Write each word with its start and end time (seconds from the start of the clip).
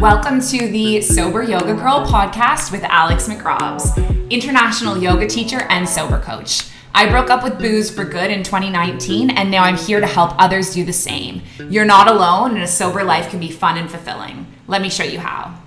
Welcome 0.00 0.40
to 0.42 0.68
the 0.68 1.00
Sober 1.00 1.42
Yoga 1.42 1.74
Girl 1.74 2.06
podcast 2.06 2.70
with 2.70 2.84
Alex 2.84 3.26
McRobs, 3.26 4.30
international 4.30 4.96
yoga 4.96 5.26
teacher 5.26 5.62
and 5.70 5.88
sober 5.88 6.20
coach. 6.20 6.70
I 6.94 7.08
broke 7.08 7.30
up 7.30 7.42
with 7.42 7.58
booze 7.58 7.90
for 7.90 8.04
good 8.04 8.30
in 8.30 8.44
2019, 8.44 9.30
and 9.30 9.50
now 9.50 9.64
I'm 9.64 9.76
here 9.76 9.98
to 9.98 10.06
help 10.06 10.40
others 10.40 10.72
do 10.72 10.84
the 10.84 10.92
same. 10.92 11.42
You're 11.68 11.84
not 11.84 12.06
alone, 12.06 12.52
and 12.52 12.62
a 12.62 12.68
sober 12.68 13.02
life 13.02 13.28
can 13.28 13.40
be 13.40 13.50
fun 13.50 13.76
and 13.76 13.90
fulfilling. 13.90 14.46
Let 14.68 14.82
me 14.82 14.88
show 14.88 15.02
you 15.02 15.18
how. 15.18 15.60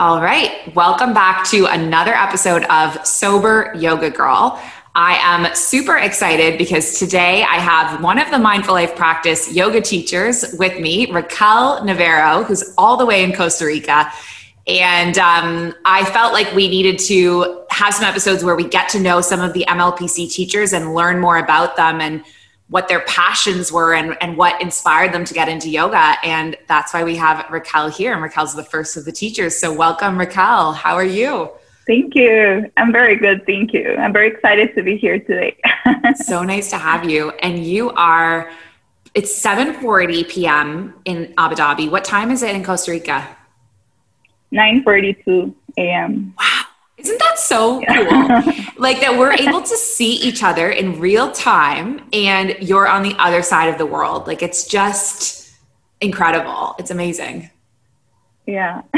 All 0.00 0.20
right, 0.20 0.74
welcome 0.74 1.14
back 1.14 1.46
to 1.50 1.66
another 1.66 2.12
episode 2.12 2.64
of 2.64 3.06
Sober 3.06 3.72
Yoga 3.76 4.10
Girl. 4.10 4.60
I 4.94 5.16
am 5.22 5.54
super 5.54 5.96
excited 5.96 6.58
because 6.58 6.98
today 6.98 7.44
I 7.44 7.58
have 7.58 8.02
one 8.02 8.18
of 8.18 8.30
the 8.30 8.38
Mindful 8.38 8.74
Life 8.74 8.94
Practice 8.94 9.50
yoga 9.50 9.80
teachers 9.80 10.54
with 10.58 10.78
me, 10.80 11.10
Raquel 11.10 11.82
Navarro, 11.82 12.44
who's 12.44 12.74
all 12.76 12.98
the 12.98 13.06
way 13.06 13.24
in 13.24 13.32
Costa 13.32 13.64
Rica. 13.64 14.12
And 14.66 15.16
um, 15.16 15.74
I 15.86 16.04
felt 16.04 16.34
like 16.34 16.52
we 16.54 16.68
needed 16.68 16.98
to 17.06 17.64
have 17.70 17.94
some 17.94 18.04
episodes 18.04 18.44
where 18.44 18.54
we 18.54 18.68
get 18.68 18.90
to 18.90 19.00
know 19.00 19.22
some 19.22 19.40
of 19.40 19.54
the 19.54 19.64
MLPC 19.66 20.30
teachers 20.30 20.74
and 20.74 20.94
learn 20.94 21.18
more 21.20 21.38
about 21.38 21.76
them 21.76 22.02
and 22.02 22.22
what 22.68 22.88
their 22.88 23.00
passions 23.00 23.72
were 23.72 23.94
and, 23.94 24.14
and 24.20 24.36
what 24.36 24.60
inspired 24.60 25.12
them 25.12 25.24
to 25.24 25.32
get 25.32 25.48
into 25.48 25.70
yoga. 25.70 26.16
And 26.22 26.54
that's 26.68 26.92
why 26.92 27.02
we 27.02 27.16
have 27.16 27.46
Raquel 27.50 27.88
here. 27.88 28.12
And 28.12 28.22
Raquel's 28.22 28.54
the 28.54 28.62
first 28.62 28.98
of 28.98 29.06
the 29.06 29.12
teachers. 29.12 29.56
So, 29.56 29.72
welcome, 29.72 30.18
Raquel. 30.18 30.74
How 30.74 30.96
are 30.96 31.04
you? 31.04 31.50
Thank 31.86 32.14
you. 32.14 32.70
I'm 32.76 32.92
very 32.92 33.16
good. 33.16 33.44
Thank 33.44 33.72
you. 33.72 33.96
I'm 33.96 34.12
very 34.12 34.28
excited 34.28 34.74
to 34.76 34.82
be 34.82 34.96
here 34.96 35.18
today. 35.18 35.56
so 36.16 36.42
nice 36.42 36.70
to 36.70 36.78
have 36.78 37.08
you. 37.08 37.30
And 37.42 37.64
you 37.64 37.90
are 37.90 38.50
it's 39.14 39.44
7:40 39.44 40.28
p.m. 40.28 40.94
in 41.04 41.34
Abu 41.36 41.54
Dhabi. 41.54 41.90
What 41.90 42.04
time 42.04 42.30
is 42.30 42.42
it 42.42 42.54
in 42.54 42.64
Costa 42.64 42.92
Rica? 42.92 43.36
9:42 44.52 45.54
a.m. 45.78 46.34
Wow. 46.38 46.62
Isn't 46.98 47.18
that 47.18 47.38
so 47.38 47.80
yeah. 47.80 48.42
cool? 48.42 48.54
like 48.78 49.00
that 49.00 49.18
we're 49.18 49.32
able 49.32 49.60
to 49.60 49.76
see 49.76 50.14
each 50.14 50.42
other 50.42 50.70
in 50.70 51.00
real 51.00 51.32
time 51.32 52.06
and 52.12 52.56
you're 52.60 52.86
on 52.86 53.02
the 53.02 53.14
other 53.18 53.42
side 53.42 53.68
of 53.68 53.76
the 53.76 53.86
world. 53.86 54.26
Like 54.26 54.40
it's 54.42 54.66
just 54.66 55.52
incredible. 56.00 56.76
It's 56.78 56.90
amazing. 56.90 57.50
Yeah. 58.46 58.82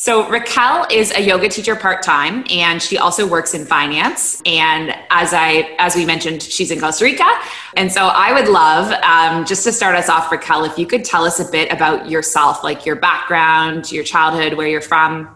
So 0.00 0.26
Raquel 0.30 0.86
is 0.90 1.12
a 1.12 1.20
yoga 1.20 1.46
teacher 1.50 1.76
part-time 1.76 2.46
and 2.48 2.80
she 2.80 2.96
also 2.96 3.26
works 3.26 3.52
in 3.52 3.66
finance. 3.66 4.40
And 4.46 4.94
as 5.10 5.34
I, 5.34 5.76
as 5.78 5.94
we 5.94 6.06
mentioned, 6.06 6.42
she's 6.42 6.70
in 6.70 6.80
Costa 6.80 7.04
Rica. 7.04 7.30
And 7.76 7.92
so 7.92 8.06
I 8.06 8.32
would 8.32 8.48
love, 8.48 8.90
um, 9.02 9.44
just 9.44 9.62
to 9.64 9.72
start 9.72 9.94
us 9.96 10.08
off, 10.08 10.32
Raquel, 10.32 10.64
if 10.64 10.78
you 10.78 10.86
could 10.86 11.04
tell 11.04 11.26
us 11.26 11.38
a 11.38 11.44
bit 11.52 11.70
about 11.70 12.08
yourself, 12.08 12.64
like 12.64 12.86
your 12.86 12.96
background, 12.96 13.92
your 13.92 14.02
childhood, 14.02 14.54
where 14.54 14.66
you're 14.66 14.80
from. 14.80 15.28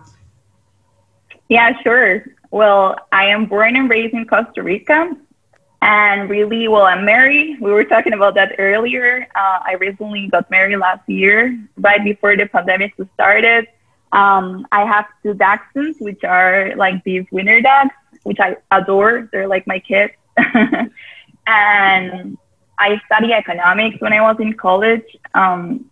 Yeah, 1.50 1.78
sure. 1.82 2.24
Well, 2.50 2.96
I 3.12 3.26
am 3.26 3.44
born 3.44 3.76
and 3.76 3.90
raised 3.90 4.14
in 4.14 4.26
Costa 4.26 4.62
Rica. 4.62 5.14
And 5.82 6.30
really, 6.30 6.68
well, 6.68 6.84
I'm 6.84 7.04
married. 7.04 7.60
We 7.60 7.70
were 7.70 7.84
talking 7.84 8.14
about 8.14 8.32
that 8.36 8.54
earlier. 8.56 9.28
Uh, 9.34 9.58
I 9.62 9.76
recently 9.78 10.28
got 10.28 10.50
married 10.50 10.78
last 10.78 11.06
year, 11.06 11.54
right 11.76 12.02
before 12.02 12.34
the 12.34 12.46
pandemic 12.46 12.94
started. 13.12 13.68
Um, 14.14 14.66
I 14.70 14.84
have 14.84 15.06
two 15.22 15.34
dachshunds, 15.34 16.00
which 16.00 16.22
are 16.22 16.72
like 16.76 17.02
these 17.02 17.26
winter 17.32 17.60
dogs, 17.60 17.94
which 18.22 18.38
I 18.40 18.56
adore. 18.70 19.28
They're 19.32 19.48
like 19.48 19.66
my 19.66 19.80
kids. 19.80 20.14
and 21.46 22.38
I 22.78 23.00
studied 23.06 23.32
economics 23.32 24.00
when 24.00 24.12
I 24.12 24.20
was 24.20 24.36
in 24.38 24.52
college, 24.54 25.04
um, 25.34 25.90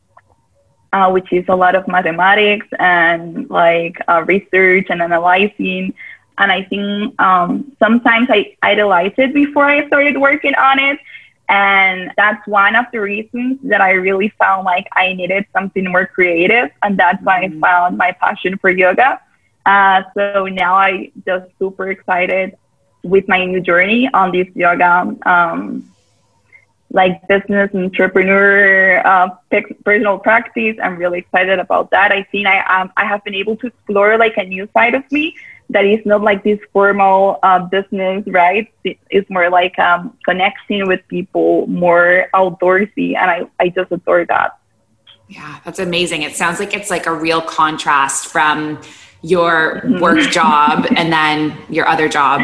uh, 0.93 1.11
which 1.11 1.33
is 1.33 1.45
a 1.49 1.57
lot 1.57 1.75
of 1.75 1.89
mathematics 1.89 2.67
and 2.79 3.51
like 3.51 3.97
uh, 4.09 4.23
research 4.25 4.87
and 4.89 5.03
analyzing. 5.03 5.93
And 6.39 6.53
I 6.53 6.63
think 6.63 7.21
um, 7.21 7.73
sometimes 7.81 8.29
I 8.31 8.57
idolized 8.63 9.19
it 9.19 9.35
before 9.35 9.65
I 9.65 9.87
started 9.89 10.17
working 10.17 10.55
on 10.55 10.79
it. 10.79 10.99
And 11.53 12.11
that's 12.17 12.45
one 12.49 12.75
of 12.77 12.87
the 12.93 13.01
reasons 13.01 13.59
that 13.65 13.83
I 13.83 13.91
really 13.91 14.31
found 14.39 14.65
like 14.65 14.89
I 14.93 15.13
needed 15.13 15.45
something 15.53 15.85
more 15.93 16.07
creative. 16.07 16.71
And 16.83 16.99
that's 16.99 17.23
why 17.23 17.45
mm-hmm. 17.45 17.63
I 17.63 17.69
found 17.69 17.99
my 17.99 18.13
passion 18.13 18.57
for 18.57 18.71
yoga. 18.71 19.21
Uh, 19.67 20.03
so 20.15 20.47
now 20.47 20.75
I 20.75 21.13
just 21.27 21.51
super 21.59 21.91
excited 21.91 22.57
with 23.03 23.29
my 23.29 23.45
new 23.45 23.61
journey 23.61 24.09
on 24.15 24.33
this 24.33 24.49
yoga, 24.55 25.15
um, 25.27 25.85
like 26.91 27.29
business 27.29 27.71
entrepreneur, 27.75 29.07
uh, 29.07 29.29
personal 29.85 30.19
practice. 30.19 30.79
I'm 30.83 30.97
really 30.97 31.19
excited 31.19 31.59
about 31.59 31.91
that. 31.91 32.13
I 32.13 32.23
think 32.33 32.47
I, 32.47 32.61
um, 32.81 32.91
I 32.97 33.05
have 33.05 33.23
been 33.25 33.35
able 33.35 33.57
to 33.57 33.67
explore 33.67 34.17
like 34.17 34.39
a 34.39 34.45
new 34.45 34.71
side 34.73 34.95
of 34.95 35.05
me 35.13 35.37
that 35.73 35.85
is 35.85 36.05
not 36.05 36.23
like 36.23 36.45
this 36.45 36.59
formal 36.73 37.39
uh, 37.43 37.59
business, 37.61 38.25
right? 38.27 38.73
It's 38.85 39.29
more 39.31 39.51
like 39.51 39.79
um, 39.79 40.17
connecting 40.25 40.87
with 40.87 41.01
people, 41.09 41.67
more 41.67 42.29
outdoorsy, 42.35 43.17
and 43.17 43.31
I, 43.31 43.47
I 43.59 43.69
just 43.69 43.91
adore 43.91 44.25
that. 44.27 44.59
Yeah, 45.29 45.61
that's 45.65 45.79
amazing. 45.79 46.23
It 46.23 46.37
sounds 46.37 46.59
like 46.59 46.75
it's 46.75 46.91
like 46.91 47.07
a 47.07 47.13
real 47.13 47.41
contrast 47.41 48.27
from 48.27 48.81
your 49.23 49.81
mm-hmm. 49.81 50.01
work 50.01 50.31
job 50.31 50.87
and 50.97 51.13
then 51.13 51.57
your 51.71 51.87
other 51.87 52.09
job. 52.09 52.41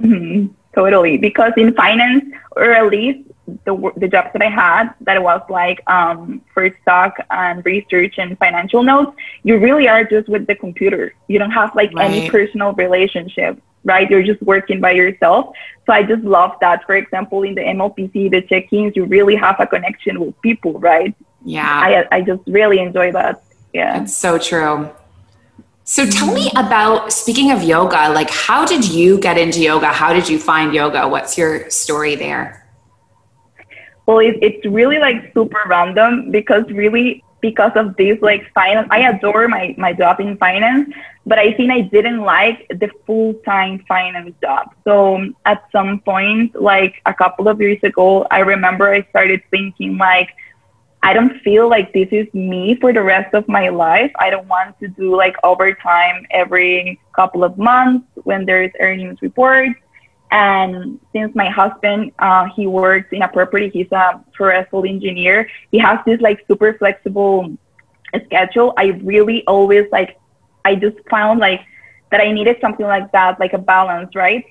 Mm-hmm. 0.00 0.52
Totally, 0.74 1.18
because 1.18 1.52
in 1.56 1.74
finance, 1.74 2.24
or 2.56 2.72
at 2.72 2.86
least 2.86 3.28
the, 3.46 3.92
the 3.96 4.08
jobs 4.08 4.30
that 4.32 4.42
I 4.42 4.48
had 4.48 4.94
that 5.02 5.22
was 5.22 5.40
like 5.48 5.82
um, 5.88 6.42
for 6.54 6.70
stock 6.82 7.16
and 7.30 7.64
research 7.64 8.14
and 8.18 8.38
financial 8.38 8.82
notes, 8.82 9.16
you 9.42 9.58
really 9.58 9.88
are 9.88 10.04
just 10.04 10.28
with 10.28 10.46
the 10.46 10.54
computer. 10.54 11.14
You 11.28 11.38
don't 11.38 11.50
have 11.50 11.74
like 11.74 11.92
right. 11.94 12.10
any 12.10 12.30
personal 12.30 12.72
relationship, 12.72 13.60
right? 13.84 14.08
You're 14.08 14.22
just 14.22 14.42
working 14.42 14.80
by 14.80 14.92
yourself. 14.92 15.54
So 15.86 15.92
I 15.92 16.02
just 16.02 16.22
love 16.22 16.52
that. 16.60 16.84
For 16.86 16.94
example, 16.94 17.42
in 17.42 17.54
the 17.54 17.62
MLPC, 17.62 18.30
the 18.30 18.42
check-ins, 18.42 18.94
you 18.94 19.04
really 19.04 19.34
have 19.34 19.58
a 19.58 19.66
connection 19.66 20.20
with 20.20 20.40
people, 20.40 20.78
right? 20.78 21.14
Yeah. 21.44 22.06
I, 22.12 22.16
I 22.16 22.20
just 22.22 22.42
really 22.46 22.78
enjoy 22.78 23.12
that. 23.12 23.42
Yeah. 23.72 24.02
It's 24.02 24.16
so 24.16 24.38
true. 24.38 24.90
So 25.84 26.06
tell 26.06 26.32
me 26.32 26.48
about 26.56 27.12
speaking 27.12 27.50
of 27.50 27.64
yoga, 27.64 28.10
like 28.10 28.30
how 28.30 28.64
did 28.64 28.88
you 28.88 29.18
get 29.18 29.36
into 29.36 29.60
yoga? 29.60 29.88
How 29.88 30.12
did 30.12 30.28
you 30.28 30.38
find 30.38 30.72
yoga? 30.72 31.08
What's 31.08 31.36
your 31.36 31.68
story 31.70 32.14
there? 32.14 32.61
Well, 34.06 34.18
it, 34.18 34.36
it's 34.42 34.64
really 34.66 34.98
like 34.98 35.32
super 35.32 35.60
random 35.66 36.30
because 36.30 36.64
really 36.70 37.22
because 37.40 37.72
of 37.74 37.96
this 37.96 38.18
like 38.22 38.50
finance, 38.54 38.88
I 38.90 39.00
adore 39.08 39.48
my 39.48 39.74
my 39.76 39.92
job 39.92 40.20
in 40.20 40.36
finance, 40.38 40.90
but 41.26 41.38
I 41.38 41.52
think 41.52 41.70
I 41.70 41.82
didn't 41.82 42.20
like 42.20 42.66
the 42.68 42.88
full 43.06 43.34
time 43.44 43.84
finance 43.86 44.34
job. 44.40 44.74
So 44.84 45.26
at 45.44 45.62
some 45.72 46.00
point, 46.00 46.60
like 46.60 47.02
a 47.06 47.14
couple 47.14 47.48
of 47.48 47.60
years 47.60 47.78
ago, 47.82 48.26
I 48.30 48.40
remember 48.40 48.92
I 48.92 49.02
started 49.10 49.42
thinking 49.50 49.98
like. 49.98 50.30
I 51.04 51.12
don't 51.14 51.40
feel 51.42 51.68
like 51.68 51.92
this 51.92 52.06
is 52.12 52.32
me 52.32 52.76
for 52.76 52.92
the 52.92 53.02
rest 53.02 53.34
of 53.34 53.48
my 53.48 53.70
life. 53.70 54.12
I 54.20 54.30
don't 54.30 54.46
want 54.46 54.78
to 54.78 54.86
do 54.86 55.16
like 55.16 55.34
overtime 55.42 56.24
every 56.30 57.00
couple 57.16 57.42
of 57.42 57.58
months 57.58 58.06
when 58.22 58.46
there's 58.46 58.70
earnings 58.78 59.18
reports. 59.20 59.81
And 60.32 60.98
since 61.12 61.34
my 61.34 61.50
husband, 61.50 62.12
uh, 62.18 62.48
he 62.56 62.66
works 62.66 63.08
in 63.12 63.20
a 63.20 63.28
property, 63.28 63.68
he's 63.68 63.92
a 63.92 64.24
forestry 64.36 64.88
engineer. 64.88 65.46
He 65.70 65.78
has 65.78 65.98
this 66.06 66.22
like 66.22 66.42
super 66.48 66.72
flexible 66.72 67.54
schedule. 68.24 68.72
I 68.78 68.98
really 69.04 69.44
always 69.46 69.84
like, 69.92 70.18
I 70.64 70.74
just 70.74 70.96
found 71.10 71.38
like 71.40 71.60
that 72.10 72.22
I 72.22 72.32
needed 72.32 72.56
something 72.62 72.86
like 72.86 73.12
that, 73.12 73.38
like 73.40 73.52
a 73.52 73.58
balance, 73.58 74.14
right? 74.14 74.44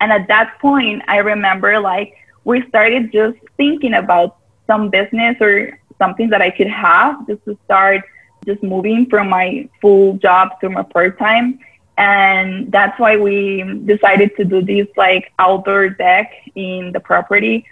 And 0.00 0.10
at 0.10 0.26
that 0.26 0.58
point, 0.60 1.02
I 1.06 1.18
remember 1.18 1.78
like 1.78 2.14
we 2.42 2.66
started 2.68 3.12
just 3.12 3.38
thinking 3.56 3.94
about 3.94 4.38
some 4.66 4.90
business 4.90 5.36
or 5.40 5.78
something 5.96 6.28
that 6.30 6.42
I 6.42 6.50
could 6.50 6.66
have 6.66 7.24
just 7.28 7.44
to 7.44 7.56
start 7.64 8.02
just 8.44 8.64
moving 8.64 9.06
from 9.08 9.28
my 9.30 9.68
full 9.80 10.14
job 10.14 10.60
to 10.60 10.68
my 10.70 10.82
part 10.82 11.20
time 11.20 11.60
and 11.96 12.72
that's 12.72 12.98
why 12.98 13.16
we 13.16 13.62
decided 13.84 14.34
to 14.36 14.44
do 14.44 14.62
this 14.62 14.88
like 14.96 15.32
outdoor 15.38 15.90
deck 15.90 16.32
in 16.54 16.90
the 16.92 17.00
property 17.00 17.66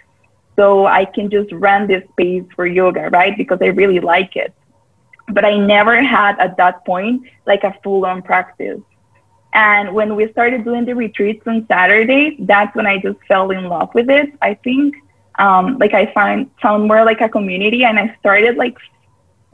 so 0.55 0.85
i 0.85 1.03
can 1.03 1.29
just 1.29 1.51
rent 1.51 1.87
this 1.87 2.03
space 2.11 2.43
for 2.55 2.65
yoga 2.65 3.09
right? 3.09 3.37
Because 3.37 3.59
i 3.61 3.67
really 3.67 3.99
like 3.99 4.35
it. 4.35 4.53
But 5.29 5.45
i 5.45 5.57
never 5.57 6.01
had 6.01 6.39
at 6.39 6.57
that 6.57 6.85
point 6.85 7.23
like 7.45 7.63
a 7.63 7.75
full-on 7.83 8.21
practice. 8.21 8.81
And 9.53 9.93
when 9.93 10.15
we 10.15 10.31
started 10.31 10.63
doing 10.63 10.85
the 10.85 10.95
retreats 10.95 11.43
on 11.45 11.65
saturdays 11.67 12.35
that's 12.39 12.75
when 12.75 12.87
i 12.87 12.97
just 12.99 13.19
fell 13.27 13.51
in 13.51 13.65
love 13.65 13.93
with 13.93 14.09
it 14.09 14.29
i 14.41 14.53
think. 14.53 14.95
Um, 15.39 15.79
like 15.79 15.95
i 15.95 16.13
find 16.13 16.49
found 16.61 16.87
more 16.87 17.03
like 17.03 17.19
a 17.19 17.27
community 17.27 17.83
and 17.83 17.97
i 17.97 18.15
started 18.19 18.55
like 18.55 18.77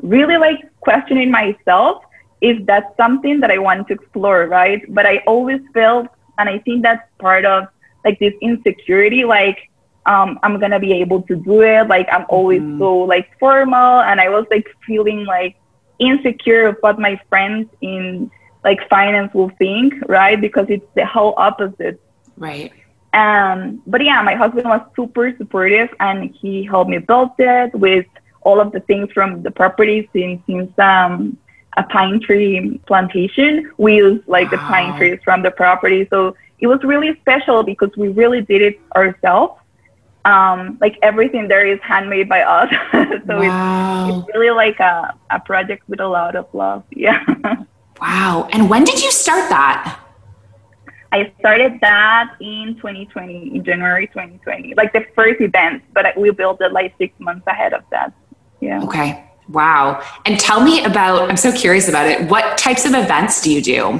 really 0.02 0.38
like 0.38 0.60
questioning 0.82 1.32
myself 1.32 2.04
if 2.42 2.66
that's 2.66 2.96
something 2.98 3.40
that 3.42 3.52
I 3.52 3.58
want 3.58 3.88
to 3.88 3.94
explore, 3.94 4.48
right? 4.48 4.82
But 4.94 5.06
I 5.06 5.18
always 5.28 5.62
felt, 5.74 6.08
and 6.38 6.50
I 6.50 6.60
think 6.60 6.84
that's 6.84 7.04
part 7.20 7.46
of 7.46 7.68
like 8.06 8.20
this 8.20 8.34
insecurity, 8.42 9.26
like 9.26 9.70
um, 10.06 10.40
I'm 10.44 10.60
gonna 10.60 10.80
be 10.80 10.94
able 10.94 11.22
to 11.24 11.36
do 11.36 11.62
it. 11.62 11.88
Like 11.88 12.08
I'm 12.12 12.26
always 12.30 12.62
mm. 12.62 12.80
so 12.80 12.98
like 13.00 13.30
formal, 13.40 14.02
and 14.02 14.20
I 14.20 14.30
was 14.30 14.46
like 14.50 14.68
feeling 14.86 15.26
like 15.26 15.56
insecure 16.00 16.68
of 16.68 16.78
what 16.82 17.00
my 17.00 17.20
friends 17.30 17.70
in 17.82 18.32
like 18.64 18.88
finance 18.90 19.34
will 19.34 19.50
think, 19.58 19.94
right? 20.08 20.40
Because 20.40 20.66
it's 20.70 20.86
the 20.96 21.06
whole 21.06 21.34
opposite. 21.38 22.02
Right. 22.38 22.72
Um, 23.14 23.82
but 23.88 24.04
yeah, 24.04 24.22
my 24.22 24.36
husband 24.36 24.70
was 24.70 24.82
super 24.96 25.36
supportive, 25.38 25.90
and 26.00 26.34
he 26.34 26.64
helped 26.64 26.90
me 26.90 27.00
build 27.00 27.32
it 27.38 27.74
with 27.74 28.06
all 28.42 28.60
of 28.60 28.72
the 28.72 28.80
things 28.82 29.12
from 29.12 29.44
the 29.44 29.52
property 29.52 30.10
since 30.14 30.42
since 30.48 30.72
um 30.80 31.38
a 31.78 31.84
pine 31.84 32.20
tree 32.20 32.80
plantation. 32.88 33.72
We 33.78 33.98
used 33.98 34.28
like 34.28 34.46
wow. 34.46 34.52
the 34.52 34.58
pine 34.58 34.98
trees 34.98 35.20
from 35.24 35.44
the 35.44 35.52
property. 35.52 36.08
So 36.10 36.36
it 36.60 36.68
was 36.68 36.80
really 36.84 37.18
special 37.22 37.64
because 37.64 37.90
we 37.96 38.10
really 38.10 38.42
did 38.42 38.62
it 38.62 38.80
ourselves 38.96 39.60
um, 40.26 40.78
like 40.82 40.98
everything 41.02 41.48
there 41.48 41.66
is 41.66 41.80
handmade 41.82 42.30
by 42.30 42.42
us. 42.42 42.70
so 43.28 43.40
wow. 43.40 44.10
it's, 44.10 44.28
it's 44.28 44.38
really 44.38 44.56
like 44.56 44.80
a, 44.80 45.16
a 45.30 45.40
project 45.40 45.88
with 45.88 46.00
a 46.00 46.08
lot 46.08 46.36
of 46.36 46.48
love. 46.54 46.84
Yeah. 46.96 47.24
wow. 48.02 48.50
And 48.52 48.70
when 48.70 48.84
did 48.84 49.02
you 49.02 49.12
start 49.12 49.50
that? 49.50 50.00
I 51.12 51.32
started 51.40 51.80
that 51.82 52.36
in 52.40 52.76
2020, 52.76 53.56
in 53.56 53.64
January 53.64 54.08
2020, 54.08 54.76
like 54.76 54.94
the 54.94 55.06
first 55.16 55.42
event, 55.42 55.82
but 55.94 56.06
we 56.18 56.30
built 56.32 56.62
it 56.62 56.72
like 56.72 56.94
six 56.98 57.18
months 57.20 57.48
ahead 57.48 57.74
of 57.74 57.84
that. 57.90 58.14
Yeah. 58.60 58.84
Okay. 58.84 59.29
Wow. 59.50 60.04
And 60.26 60.40
tell 60.40 60.62
me 60.62 60.84
about, 60.84 61.30
I'm 61.30 61.38
so 61.38 61.52
curious 61.52 61.90
about 61.90 62.06
it. 62.06 62.30
What 62.30 62.58
types 62.58 62.86
of 62.86 62.94
events 62.94 63.42
do 63.42 63.52
you 63.52 63.62
do? 63.62 64.00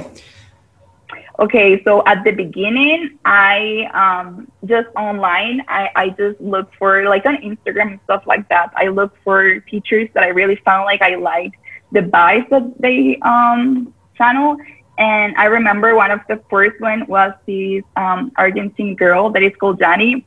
Okay, 1.40 1.82
so 1.84 2.02
at 2.06 2.22
the 2.22 2.32
beginning, 2.32 3.18
I 3.24 3.88
um, 3.94 4.52
just 4.66 4.88
online, 4.94 5.64
I, 5.68 5.88
I 5.96 6.08
just 6.10 6.38
look 6.40 6.70
for 6.78 7.08
like 7.08 7.24
on 7.24 7.38
Instagram 7.38 7.92
and 7.92 8.00
stuff 8.04 8.24
like 8.26 8.46
that. 8.50 8.70
I 8.76 8.88
look 8.88 9.16
for 9.24 9.58
teachers 9.60 10.10
that 10.12 10.22
I 10.22 10.28
really 10.28 10.56
found 10.56 10.84
like 10.84 11.00
I 11.00 11.14
liked 11.14 11.56
the 11.92 12.00
vibes 12.00 12.48
that 12.50 12.78
they 12.78 13.18
um, 13.22 13.92
channel. 14.16 14.58
And 14.98 15.34
I 15.36 15.46
remember 15.46 15.94
one 15.94 16.10
of 16.10 16.20
the 16.28 16.42
first 16.50 16.78
one 16.78 17.06
was 17.06 17.32
this 17.46 17.82
um, 17.96 18.32
Argentine 18.36 18.94
girl 18.94 19.30
that 19.30 19.42
is 19.42 19.52
called 19.58 19.80
Jani. 19.80 20.26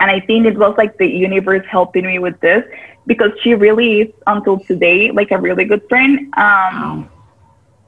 And 0.00 0.10
I 0.10 0.20
think 0.20 0.46
it 0.46 0.56
was 0.56 0.74
like 0.78 0.96
the 0.96 1.06
universe 1.06 1.66
helping 1.68 2.06
me 2.06 2.18
with 2.18 2.40
this 2.40 2.64
because 3.10 3.32
she 3.42 3.54
really 3.54 3.90
is 4.02 4.10
until 4.26 4.56
today 4.70 5.10
like 5.10 5.30
a 5.32 5.38
really 5.46 5.64
good 5.64 5.82
friend. 5.88 6.18
Um, 6.36 6.74
wow 6.80 7.08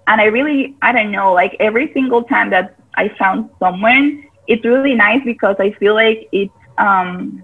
and 0.06 0.20
I 0.20 0.24
really, 0.24 0.76
I 0.82 0.92
don't 0.92 1.10
know, 1.10 1.32
like 1.32 1.56
every 1.60 1.92
single 1.92 2.24
time 2.24 2.50
that 2.50 2.76
I 2.96 3.08
found 3.18 3.50
someone, 3.58 4.24
it's 4.46 4.64
really 4.64 4.94
nice 4.94 5.22
because 5.24 5.56
I 5.58 5.70
feel 5.72 5.94
like 5.94 6.28
it 6.32 6.50
um, 6.78 7.42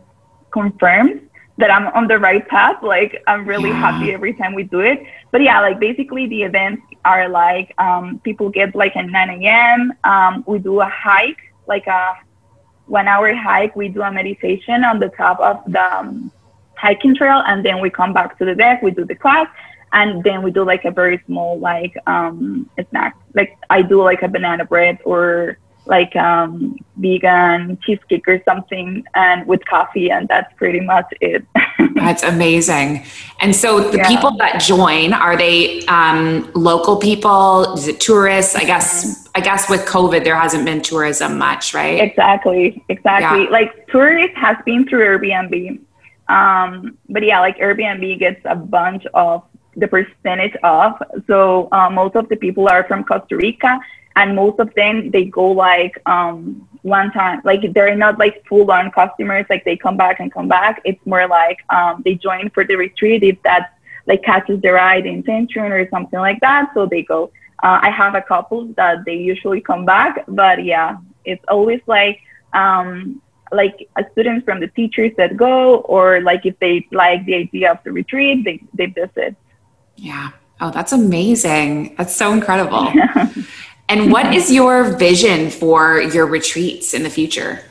confirms 0.51 1.23
that 1.59 1.71
I'm 1.71 1.89
on 1.89 2.09
the 2.09 2.19
right 2.19 2.47
path. 2.47 2.83
Like 2.83 3.23
I'm 3.27 3.47
really 3.47 3.71
yeah. 3.71 3.81
happy 3.81 4.13
every 4.13 4.35
time 4.35 4.55
we 4.55 4.65
do 4.65 4.81
it. 4.81 5.03
But 5.31 5.43
yeah, 5.43 5.61
like 5.61 5.79
basically 5.79 6.27
the 6.27 6.43
events 6.43 6.83
are 7.05 7.29
like 7.29 7.75
um, 7.79 8.21
people 8.21 8.49
get 8.51 8.75
like 8.75 8.97
at 8.97 9.07
9 9.07 9.43
a.m. 9.43 9.93
Um, 10.05 10.45
we 10.47 10.59
do 10.59 10.81
a 10.81 10.89
hike, 10.89 11.41
like 11.67 11.87
a 11.87 12.19
one 12.87 13.07
hour 13.07 13.35
hike. 13.35 13.77
We 13.77 13.89
do 13.89 14.03
a 14.03 14.11
meditation 14.11 14.85
on 14.85 14.99
the 14.99 15.09
top 15.11 15.39
of 15.41 15.63
the 15.71 15.97
um, 15.97 16.33
hiking 16.79 17.15
trail, 17.15 17.43
and 17.47 17.65
then 17.65 17.81
we 17.81 17.91
come 17.91 18.13
back 18.13 18.39
to 18.39 18.45
the 18.45 18.55
deck. 18.55 18.83
We 18.83 18.91
do 18.91 19.05
the 19.05 19.15
class, 19.15 19.49
and 19.93 20.23
then 20.25 20.43
we 20.43 20.51
do 20.51 20.65
like 20.65 20.85
a 20.85 20.91
very 20.91 21.23
small 21.27 21.59
like 21.59 21.97
um 22.07 22.69
snack. 22.91 23.17
Like 23.35 23.57
i 23.71 23.83
do 23.83 24.03
like 24.03 24.23
a 24.23 24.29
banana 24.29 24.65
bread 24.65 24.99
or 25.05 25.59
like 25.87 26.15
um 26.17 26.77
vegan 26.97 27.79
cheesecake 27.83 28.29
or 28.29 28.43
something 28.45 29.03
and 29.15 29.47
with 29.47 29.65
coffee 29.65 30.11
and 30.11 30.29
that's 30.29 30.53
pretty 30.57 30.81
much 30.81 31.07
it. 31.21 31.45
That's 31.95 32.23
amazing. 32.23 33.05
And 33.41 33.55
so 33.57 33.91
the 33.91 33.99
yeah. 33.99 34.09
people 34.09 34.33
that 34.37 34.61
join 34.61 35.13
are 35.13 35.37
they 35.37 35.85
um 35.87 36.51
local 36.55 36.97
people? 36.97 37.75
Is 37.75 37.89
it 37.89 38.01
tourists? 38.01 38.55
I 38.55 38.65
guess 38.65 39.29
i 39.35 39.41
guess 39.41 39.71
with 39.71 39.85
covid 39.87 40.25
there 40.25 40.35
hasn't 40.37 40.65
been 40.65 40.83
tourism 40.83 41.39
much 41.39 41.73
right? 41.73 42.01
Exactly 42.01 42.83
exactly. 42.89 43.45
Yeah. 43.45 43.51
like 43.51 43.87
tourists 43.89 44.37
has 44.37 44.57
been 44.65 44.87
through 44.89 45.05
airbnb 45.05 45.81
um, 46.29 46.99
but 47.09 47.23
yeah, 47.25 47.41
like 47.41 47.59
Airbnb 47.59 48.19
gets 48.19 48.41
a 48.45 48.55
bunch 48.55 49.05
of 49.15 49.45
the 49.77 49.89
percentage 49.89 50.55
of. 50.63 51.01
So 51.27 51.69
uh, 51.73 51.91
most 51.91 52.17
of 52.17 52.29
the 52.29 52.37
people 52.37 52.69
are 52.69 52.85
from 52.85 53.05
Costa 53.05 53.37
Rica, 53.37 53.81
and 54.17 54.35
most 54.35 54.59
of 54.59 54.75
them 54.75 55.11
they 55.11 55.25
go 55.25 55.51
like 55.51 56.01
um, 56.07 56.69
one 56.83 57.11
time. 57.13 57.41
Like 57.45 57.73
they're 57.73 57.97
not 57.97 58.19
like 58.19 58.45
full 58.47 58.71
on 58.71 58.91
customers. 58.91 59.47
Like 59.49 59.65
they 59.65 59.77
come 59.77 59.97
back 59.97 60.21
and 60.21 60.33
come 60.33 60.49
back. 60.49 60.81
It's 60.85 61.05
more 61.07 61.27
like 61.27 61.59
um, 61.71 62.03
they 62.05 62.15
join 62.15 62.51
for 62.51 62.65
the 62.65 62.77
retreat 62.77 63.23
if 63.23 63.41
that 63.43 63.75
like 64.07 64.23
catches 64.23 64.61
their 64.61 64.79
eye 64.79 65.01
the 65.01 65.11
intention 65.11 65.63
or 65.63 65.89
something 65.91 66.19
like 66.19 66.41
that. 66.41 66.71
So 66.75 66.87
they 66.87 67.03
go. 67.03 67.31
Uh, 67.63 67.81
I 67.83 67.91
have 67.91 68.15
a 68.15 68.23
couple 68.23 68.67
that 68.77 69.05
they 69.05 69.17
usually 69.17 69.61
come 69.61 69.85
back, 69.85 70.25
but 70.29 70.65
yeah, 70.65 70.99
it's 71.25 71.45
always 71.49 71.81
like 71.87 72.21
um, 72.53 73.21
like 73.53 73.89
a 73.97 74.05
students 74.13 74.45
from 74.45 74.61
the 74.61 74.69
teachers 74.69 75.13
that 75.17 75.37
go, 75.37 75.77
or 75.81 76.21
like 76.21 76.47
if 76.47 76.59
they 76.59 76.87
like 76.93 77.25
the 77.27 77.35
idea 77.35 77.73
of 77.73 77.79
the 77.85 77.93
retreat, 77.93 78.45
they 78.45 78.63
they 78.75 78.87
visit. 78.87 79.37
Yeah. 79.97 80.31
Oh, 80.61 80.71
that's 80.71 80.93
amazing. 80.93 81.95
That's 81.97 82.15
so 82.15 82.33
incredible. 82.33 82.93
Yeah. 82.95 83.33
And 83.91 84.13
what 84.13 84.35
is 84.35 84.53
your 84.53 84.97
vision 84.99 85.49
for 85.49 85.99
your 85.99 86.27
retreats 86.27 86.93
in 86.93 87.05
the 87.05 87.09
future? 87.09 87.65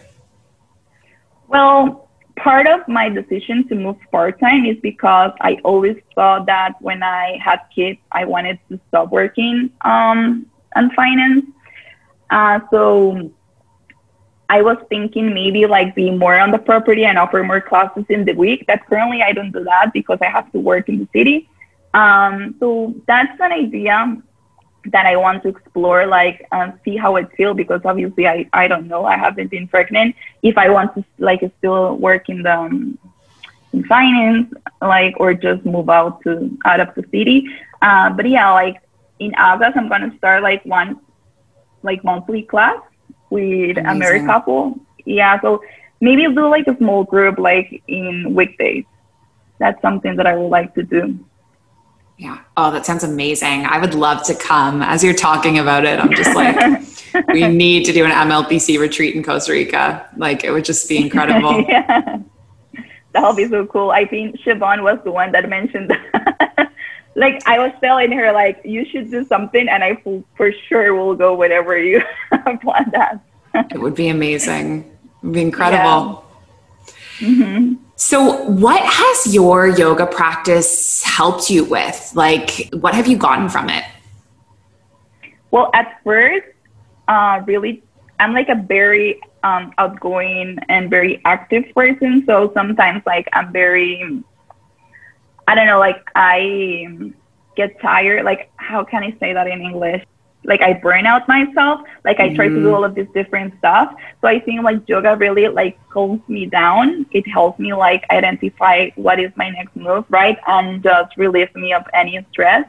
Well, 1.47 2.09
part 2.37 2.67
of 2.67 2.87
my 2.87 3.09
decision 3.09 3.67
to 3.67 3.75
move 3.75 3.97
part 4.11 4.39
time 4.39 4.65
is 4.65 4.77
because 4.81 5.31
I 5.41 5.59
always 5.63 5.97
thought 6.15 6.47
that 6.47 6.73
when 6.81 7.03
I 7.03 7.37
had 7.43 7.59
kids, 7.73 7.99
I 8.11 8.25
wanted 8.25 8.59
to 8.69 8.79
stop 8.87 9.11
working 9.11 9.71
um, 9.81 10.47
on 10.75 10.91
finance. 10.95 11.45
Uh, 12.29 12.61
so 12.71 13.31
I 14.49 14.61
was 14.61 14.77
thinking 14.89 15.33
maybe 15.33 15.65
like 15.65 15.93
be 15.93 16.09
more 16.09 16.39
on 16.39 16.51
the 16.51 16.57
property 16.57 17.05
and 17.05 17.17
offer 17.17 17.43
more 17.43 17.59
classes 17.59 18.05
in 18.09 18.23
the 18.25 18.33
week. 18.33 18.65
That 18.67 18.85
currently 18.87 19.21
I 19.21 19.33
don't 19.33 19.51
do 19.51 19.63
that 19.65 19.91
because 19.93 20.19
I 20.21 20.27
have 20.27 20.51
to 20.53 20.59
work 20.59 20.87
in 20.87 20.99
the 20.99 21.07
city. 21.13 21.49
Um, 21.93 22.55
so 22.59 22.95
that's 23.07 23.39
an 23.41 23.51
idea 23.51 24.17
that 24.85 25.05
I 25.05 25.17
want 25.17 25.43
to 25.43 25.49
explore, 25.49 26.05
like 26.05 26.47
um, 26.51 26.79
see 26.85 26.95
how 26.95 27.17
it 27.17 27.29
feels 27.35 27.57
because 27.57 27.81
obviously 27.83 28.27
I, 28.27 28.47
I 28.53 28.67
don't 28.69 28.87
know, 28.87 29.05
I 29.05 29.17
haven't 29.17 29.51
been 29.51 29.67
pregnant. 29.67 30.15
If 30.43 30.57
I 30.57 30.69
want 30.69 30.95
to 30.95 31.03
like 31.17 31.41
still 31.57 31.97
work 31.97 32.29
in 32.29 32.43
the 32.43 32.57
um, 32.57 32.97
in 33.73 33.83
finance, 33.83 34.53
like 34.81 35.15
or 35.19 35.33
just 35.33 35.65
move 35.65 35.89
out 35.89 36.21
to 36.23 36.57
out 36.65 36.79
of 36.79 36.95
the 36.95 37.03
city. 37.11 37.47
Uh, 37.81 38.11
but 38.11 38.29
yeah, 38.29 38.51
like 38.51 38.81
in 39.19 39.33
August, 39.35 39.75
I'm 39.75 39.89
gonna 39.89 40.15
start 40.17 40.41
like 40.41 40.63
one 40.65 41.01
like 41.83 42.03
monthly 42.03 42.43
class 42.43 42.79
with 43.29 43.77
Amazing. 43.77 43.85
a 43.85 43.95
married 43.95 44.25
couple. 44.25 44.79
Yeah, 45.05 45.39
so 45.41 45.61
maybe 46.01 46.23
do 46.23 46.49
like 46.49 46.67
a 46.67 46.77
small 46.77 47.03
group 47.03 47.37
like 47.37 47.81
in 47.87 48.33
weekdays. 48.33 48.85
That's 49.59 49.81
something 49.81 50.15
that 50.17 50.27
I 50.27 50.35
would 50.35 50.49
like 50.49 50.75
to 50.75 50.83
do. 50.83 51.19
Yeah. 52.17 52.39
Oh, 52.55 52.71
that 52.71 52.85
sounds 52.85 53.03
amazing. 53.03 53.65
I 53.65 53.79
would 53.79 53.93
love 53.93 54.23
to 54.23 54.35
come. 54.35 54.81
As 54.81 55.03
you're 55.03 55.13
talking 55.13 55.59
about 55.59 55.85
it, 55.85 55.99
I'm 55.99 56.13
just 56.13 56.35
like, 56.35 57.27
we 57.33 57.47
need 57.47 57.85
to 57.85 57.93
do 57.93 58.05
an 58.05 58.11
MLPC 58.11 58.79
retreat 58.79 59.15
in 59.15 59.23
Costa 59.23 59.51
Rica. 59.51 60.07
Like, 60.17 60.43
it 60.43 60.51
would 60.51 60.65
just 60.65 60.89
be 60.89 60.97
incredible. 60.97 61.61
yeah. 61.67 62.19
That 63.13 63.21
would 63.21 63.37
be 63.37 63.47
so 63.47 63.67
cool. 63.67 63.91
I 63.91 64.05
think 64.05 64.39
Siobhan 64.41 64.83
was 64.83 64.97
the 65.03 65.11
one 65.11 65.31
that 65.31 65.47
mentioned 65.47 65.91
that. 65.91 66.55
like, 67.17 67.41
I 67.47 67.57
was 67.57 67.71
telling 67.81 68.11
her, 68.11 68.31
like, 68.31 68.61
you 68.63 68.85
should 68.85 69.09
do 69.09 69.25
something, 69.25 69.67
and 69.67 69.83
I 69.83 70.01
for 70.37 70.53
sure 70.69 70.93
will 70.93 71.15
go 71.15 71.33
whatever 71.33 71.77
you 71.77 72.01
plan 72.61 72.91
that. 72.93 73.19
it 73.71 73.81
would 73.81 73.95
be 73.95 74.07
amazing. 74.09 74.83
It 74.83 75.25
would 75.25 75.33
be 75.33 75.41
incredible. 75.41 76.23
Yeah. 77.19 77.27
Mm-hmm. 77.27 77.73
So, 77.95 78.43
what 78.45 78.83
has 78.83 79.33
your 79.33 79.67
yoga 79.67 80.05
practice 80.05 81.01
helped 81.01 81.49
you 81.49 81.65
with? 81.65 82.11
Like, 82.13 82.69
what 82.73 82.93
have 82.93 83.07
you 83.07 83.17
gotten 83.17 83.49
from 83.49 83.71
it? 83.71 83.83
Well, 85.49 85.71
at 85.73 85.99
first, 86.03 86.45
uh, 87.07 87.41
really, 87.47 87.81
I'm 88.19 88.33
like 88.33 88.49
a 88.49 88.55
very 88.55 89.19
um, 89.41 89.73
outgoing 89.79 90.59
and 90.69 90.91
very 90.91 91.21
active 91.25 91.65
person. 91.73 92.23
So 92.27 92.51
sometimes, 92.53 93.01
like, 93.07 93.27
I'm 93.33 93.51
very, 93.51 94.23
I 95.47 95.55
don't 95.55 95.65
know, 95.65 95.79
like, 95.79 96.07
I 96.15 97.13
get 97.55 97.79
tired. 97.81 98.25
Like, 98.25 98.51
how 98.57 98.83
can 98.83 99.03
I 99.03 99.15
say 99.19 99.33
that 99.33 99.47
in 99.47 99.61
English? 99.61 100.03
like 100.47 100.61
I 100.61 100.73
burn 100.73 101.05
out 101.05 101.27
myself. 101.27 101.81
Like 102.03 102.19
I 102.19 102.33
try 102.33 102.47
mm-hmm. 102.47 102.55
to 102.55 102.61
do 102.61 102.65
mm-hmm. 102.67 102.75
all 102.75 102.83
of 102.85 102.95
this 102.95 103.07
different 103.13 103.53
stuff. 103.59 103.93
So 104.21 104.27
I 104.27 104.39
think 104.39 104.63
like 104.63 104.87
yoga 104.87 105.15
really 105.15 105.47
like 105.49 105.77
calms 105.89 106.21
me 106.27 106.45
down. 106.47 107.05
It 107.11 107.27
helps 107.27 107.59
me 107.59 107.73
like 107.73 108.05
identify 108.09 108.89
what 108.95 109.19
is 109.19 109.31
my 109.35 109.49
next 109.49 109.75
move, 109.75 110.05
right? 110.09 110.37
And 110.47 110.81
just 110.81 111.15
relieve 111.17 111.53
me 111.55 111.73
of 111.73 111.83
any 111.93 112.25
stress. 112.31 112.65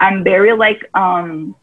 I'm 0.00 0.22
very 0.22 0.52
like 0.52 0.88
um 0.94 1.56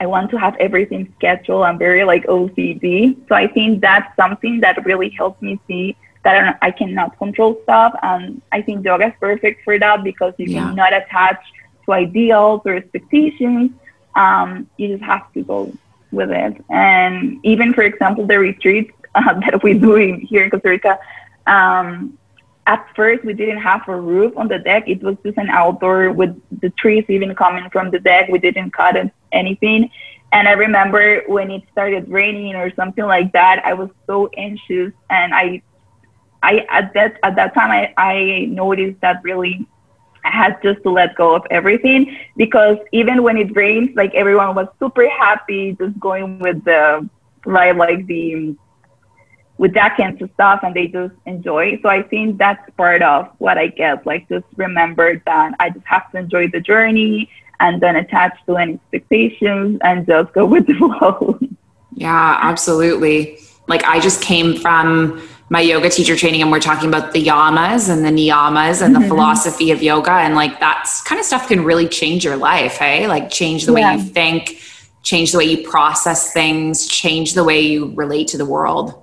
I 0.00 0.06
want 0.06 0.30
to 0.30 0.36
have 0.38 0.56
everything 0.56 1.12
scheduled. 1.18 1.64
I'm 1.64 1.78
very 1.78 2.04
like 2.04 2.24
OCD. 2.26 3.16
So 3.28 3.34
I 3.34 3.46
think 3.46 3.80
that's 3.80 4.14
something 4.16 4.60
that 4.60 4.84
really 4.84 5.10
helps 5.10 5.40
me 5.42 5.60
see 5.66 5.96
that 6.24 6.58
I, 6.62 6.68
I 6.68 6.70
cannot 6.70 7.18
control 7.18 7.58
stuff. 7.64 7.94
And 8.02 8.42
I 8.52 8.62
think 8.62 8.84
yoga 8.84 9.08
is 9.08 9.14
perfect 9.20 9.64
for 9.64 9.78
that 9.78 10.04
because 10.04 10.34
you 10.38 10.46
yeah. 10.46 10.68
cannot 10.68 10.92
attach 10.92 11.42
to 11.86 11.92
ideals 11.92 12.62
or 12.64 12.76
expectations. 12.76 13.72
Um, 14.14 14.68
you 14.76 14.88
just 14.88 15.02
have 15.02 15.32
to 15.32 15.42
go 15.42 15.72
with 16.10 16.30
it. 16.30 16.62
And 16.70 17.40
even, 17.42 17.72
for 17.72 17.82
example, 17.82 18.26
the 18.26 18.38
retreats 18.38 18.92
uh, 19.14 19.40
that 19.40 19.62
we 19.62 19.74
do 19.74 19.96
in, 19.96 20.20
here 20.20 20.44
in 20.44 20.50
Costa 20.50 20.68
Rica, 20.68 20.98
um, 21.46 22.18
at 22.66 22.86
first 22.94 23.24
we 23.24 23.32
didn't 23.32 23.58
have 23.58 23.88
a 23.88 24.00
roof 24.00 24.36
on 24.36 24.48
the 24.48 24.58
deck. 24.58 24.84
It 24.86 25.02
was 25.02 25.16
just 25.24 25.36
an 25.38 25.50
outdoor 25.50 26.12
with 26.12 26.40
the 26.60 26.70
trees 26.70 27.04
even 27.08 27.34
coming 27.34 27.68
from 27.70 27.90
the 27.90 27.98
deck. 27.98 28.28
We 28.28 28.38
didn't 28.38 28.70
cut 28.72 28.96
anything. 29.32 29.90
And 30.30 30.48
I 30.48 30.52
remember 30.52 31.22
when 31.26 31.50
it 31.50 31.62
started 31.72 32.08
raining 32.08 32.54
or 32.54 32.72
something 32.74 33.04
like 33.04 33.32
that, 33.32 33.62
I 33.64 33.74
was 33.74 33.90
so 34.06 34.30
anxious. 34.36 34.92
And 35.10 35.34
I, 35.34 35.62
I 36.42 36.66
at 36.68 36.92
that 36.94 37.18
at 37.22 37.36
that 37.36 37.54
time, 37.54 37.70
I, 37.70 37.94
I 37.96 38.46
noticed 38.46 39.00
that 39.00 39.22
really 39.22 39.66
I 40.24 40.30
had 40.30 40.62
just 40.62 40.82
to 40.84 40.90
let 40.90 41.14
go 41.14 41.34
of 41.34 41.46
everything 41.50 42.16
because 42.36 42.78
even 42.92 43.22
when 43.22 43.36
it 43.36 43.54
rains, 43.56 43.90
like 43.96 44.14
everyone 44.14 44.54
was 44.54 44.68
super 44.78 45.08
happy, 45.08 45.76
just 45.78 45.98
going 45.98 46.38
with 46.38 46.64
the 46.64 47.08
right, 47.44 47.76
like 47.76 48.06
the 48.06 48.56
with 49.58 49.74
that 49.74 49.96
jackets 49.96 50.20
and 50.20 50.30
stuff 50.34 50.60
and 50.62 50.74
they 50.74 50.88
just 50.88 51.14
enjoy. 51.26 51.78
So 51.82 51.88
I 51.88 52.02
think 52.02 52.38
that's 52.38 52.68
part 52.76 53.02
of 53.02 53.28
what 53.38 53.58
I 53.58 53.68
get. 53.68 54.04
Like 54.06 54.28
just 54.28 54.46
remember 54.56 55.22
that 55.26 55.54
I 55.60 55.70
just 55.70 55.86
have 55.86 56.10
to 56.12 56.18
enjoy 56.18 56.48
the 56.48 56.60
journey 56.60 57.30
and 57.60 57.80
then 57.80 57.96
attach 57.96 58.36
to 58.46 58.56
any 58.56 58.74
expectations 58.74 59.78
and 59.84 60.06
just 60.06 60.32
go 60.32 60.46
with 60.46 60.66
the 60.66 60.74
flow. 60.78 61.38
Yeah, 61.94 62.38
absolutely. 62.40 63.38
Like 63.68 63.84
I 63.84 64.00
just 64.00 64.20
came 64.20 64.56
from 64.56 65.22
my 65.48 65.60
yoga 65.60 65.90
teacher 65.90 66.16
training 66.16 66.40
and 66.42 66.50
we're 66.50 66.60
talking 66.60 66.88
about 66.88 67.12
the 67.12 67.24
yamas 67.24 67.90
and 67.90 68.04
the 68.04 68.10
niyamas 68.10 68.80
and 68.80 68.94
mm-hmm. 68.94 69.02
the 69.02 69.08
philosophy 69.08 69.70
of 69.70 69.82
yoga 69.82 70.12
and 70.12 70.34
like 70.34 70.58
that 70.60 70.88
kind 71.04 71.18
of 71.18 71.26
stuff 71.26 71.48
can 71.48 71.64
really 71.64 71.86
change 71.88 72.24
your 72.24 72.36
life, 72.36 72.78
hey? 72.78 73.06
Like 73.06 73.30
change 73.30 73.66
the 73.66 73.72
way 73.72 73.82
yeah. 73.82 73.94
you 73.94 74.02
think, 74.02 74.62
change 75.02 75.32
the 75.32 75.38
way 75.38 75.44
you 75.44 75.68
process 75.68 76.32
things, 76.32 76.86
change 76.86 77.34
the 77.34 77.44
way 77.44 77.60
you 77.60 77.92
relate 77.94 78.28
to 78.28 78.38
the 78.38 78.46
world. 78.46 79.02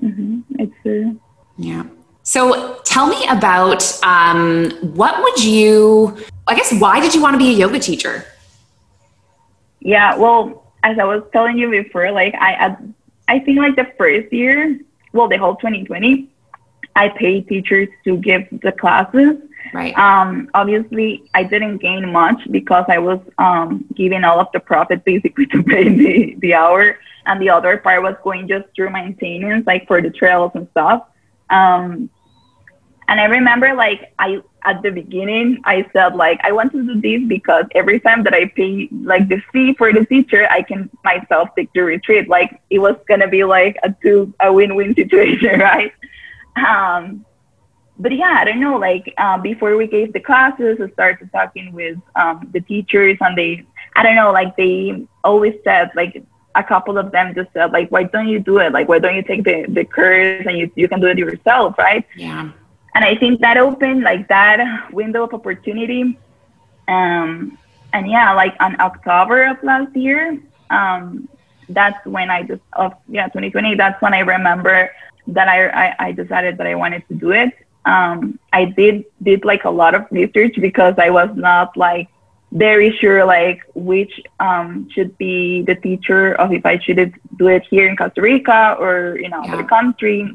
Mm-hmm. 0.00 0.40
It's 0.58 0.74
true. 0.82 1.18
Yeah. 1.56 1.84
So 2.22 2.80
tell 2.84 3.06
me 3.06 3.26
about 3.28 3.82
um, 4.02 4.70
what 4.80 5.22
would 5.22 5.42
you, 5.42 6.18
I 6.46 6.56
guess, 6.56 6.72
why 6.74 7.00
did 7.00 7.14
you 7.14 7.22
want 7.22 7.34
to 7.34 7.38
be 7.38 7.50
a 7.50 7.56
yoga 7.56 7.78
teacher? 7.78 8.24
Yeah, 9.80 10.16
well, 10.16 10.72
as 10.82 10.98
I 10.98 11.04
was 11.04 11.22
telling 11.32 11.56
you 11.56 11.70
before, 11.70 12.10
like 12.10 12.34
I, 12.34 12.76
I 13.28 13.38
think 13.38 13.58
like 13.58 13.76
the 13.76 13.86
first 13.96 14.32
year, 14.32 14.78
well, 15.16 15.28
the 15.28 15.36
whole 15.36 15.56
2020, 15.56 16.28
I 16.94 17.08
paid 17.08 17.48
teachers 17.48 17.88
to 18.04 18.16
give 18.18 18.46
the 18.62 18.72
classes. 18.72 19.36
Right. 19.74 19.96
Um, 19.98 20.48
obviously, 20.54 21.24
I 21.34 21.42
didn't 21.42 21.78
gain 21.78 22.10
much 22.12 22.40
because 22.50 22.84
I 22.88 22.98
was 22.98 23.20
um, 23.38 23.84
giving 23.94 24.24
all 24.24 24.38
of 24.40 24.48
the 24.52 24.60
profit 24.60 25.04
basically 25.04 25.46
to 25.54 25.62
pay 25.62 25.88
the, 25.88 26.36
the 26.38 26.54
hour 26.54 26.98
and 27.26 27.42
the 27.42 27.50
other 27.50 27.76
part 27.76 28.02
was 28.02 28.14
going 28.22 28.48
just 28.48 28.66
through 28.74 28.90
maintenance, 28.90 29.66
like 29.66 29.86
for 29.86 30.00
the 30.00 30.10
trails 30.10 30.52
and 30.54 30.68
stuff. 30.70 31.02
Um, 31.50 32.08
and 33.08 33.20
I 33.20 33.24
remember 33.24 33.74
like 33.74 34.12
I 34.18 34.40
at 34.66 34.82
the 34.82 34.90
beginning 34.90 35.60
I 35.64 35.86
said 35.92 36.16
like 36.16 36.40
I 36.42 36.52
want 36.52 36.72
to 36.72 36.82
do 36.82 37.00
this 37.00 37.26
because 37.28 37.64
every 37.74 38.00
time 38.00 38.24
that 38.24 38.34
I 38.34 38.46
pay 38.46 38.88
like 38.92 39.28
the 39.28 39.40
fee 39.52 39.74
for 39.74 39.92
the 39.92 40.04
teacher, 40.04 40.46
I 40.50 40.62
can 40.62 40.90
myself 41.04 41.50
take 41.56 41.72
the 41.72 41.80
retreat. 41.80 42.28
Like 42.28 42.60
it 42.68 42.80
was 42.80 42.96
gonna 43.08 43.28
be 43.28 43.44
like 43.44 43.76
a 43.82 43.94
two 44.02 44.34
a 44.40 44.52
win-win 44.52 44.94
situation, 45.00 45.60
right? 45.60 45.92
Um, 46.56 47.24
but 47.98 48.12
yeah, 48.12 48.36
I 48.40 48.44
don't 48.44 48.60
know. 48.60 48.76
Like 48.76 49.14
uh, 49.16 49.38
before 49.38 49.76
we 49.76 49.86
gave 49.86 50.12
the 50.12 50.20
classes, 50.20 50.78
I 50.82 50.90
started 50.90 51.30
talking 51.32 51.72
with 51.72 51.98
um, 52.14 52.48
the 52.52 52.60
teachers, 52.60 53.16
and 53.20 53.38
they 53.38 53.64
I 53.94 54.02
don't 54.02 54.16
know 54.16 54.32
like 54.32 54.56
they 54.56 55.06
always 55.24 55.54
said 55.64 55.90
like 55.94 56.22
a 56.54 56.62
couple 56.62 56.98
of 56.98 57.12
them 57.12 57.34
just 57.34 57.52
said 57.52 57.70
like 57.72 57.90
why 57.90 58.02
don't 58.04 58.28
you 58.28 58.40
do 58.40 58.58
it 58.58 58.72
like 58.72 58.88
why 58.88 58.98
don't 58.98 59.14
you 59.14 59.22
take 59.22 59.44
the 59.44 59.66
the 59.68 59.84
course 59.84 60.44
and 60.46 60.58
you, 60.58 60.70
you 60.74 60.88
can 60.88 61.00
do 61.00 61.06
it 61.06 61.18
yourself 61.18 61.76
right 61.78 62.06
yeah 62.16 62.50
and 62.96 63.04
i 63.04 63.14
think 63.14 63.40
that 63.40 63.56
opened 63.58 64.02
like 64.02 64.26
that 64.28 64.58
window 64.92 65.24
of 65.24 65.34
opportunity 65.34 66.18
um 66.88 67.56
and 67.92 68.10
yeah 68.10 68.32
like 68.32 68.56
on 68.60 68.80
october 68.80 69.46
of 69.46 69.62
last 69.62 69.94
year 69.94 70.40
um 70.70 71.28
that's 71.68 72.04
when 72.06 72.30
i 72.30 72.42
just 72.42 72.62
of 72.72 72.92
yeah 73.08 73.26
2020 73.26 73.74
that's 73.74 74.00
when 74.00 74.14
i 74.14 74.20
remember 74.20 74.90
that 75.26 75.48
I, 75.48 75.68
I 75.68 75.94
i 76.06 76.12
decided 76.12 76.56
that 76.58 76.66
i 76.66 76.74
wanted 76.74 77.06
to 77.08 77.14
do 77.14 77.32
it 77.32 77.52
um 77.84 78.38
i 78.52 78.64
did 78.64 79.04
did 79.22 79.44
like 79.44 79.64
a 79.64 79.70
lot 79.70 79.94
of 79.94 80.06
research 80.10 80.54
because 80.58 80.94
i 80.98 81.10
was 81.10 81.30
not 81.34 81.76
like 81.76 82.08
very 82.52 82.96
sure 82.96 83.24
like 83.24 83.60
which 83.74 84.20
um, 84.40 84.88
should 84.94 85.18
be 85.18 85.62
the 85.62 85.74
teacher 85.74 86.34
of 86.34 86.52
if 86.52 86.64
I 86.64 86.78
should 86.78 87.12
do 87.36 87.48
it 87.48 87.64
here 87.68 87.88
in 87.88 87.96
Costa 87.96 88.22
Rica 88.22 88.76
or 88.78 89.16
in 89.16 89.32
another 89.32 89.62
yeah. 89.62 89.66
country. 89.66 90.30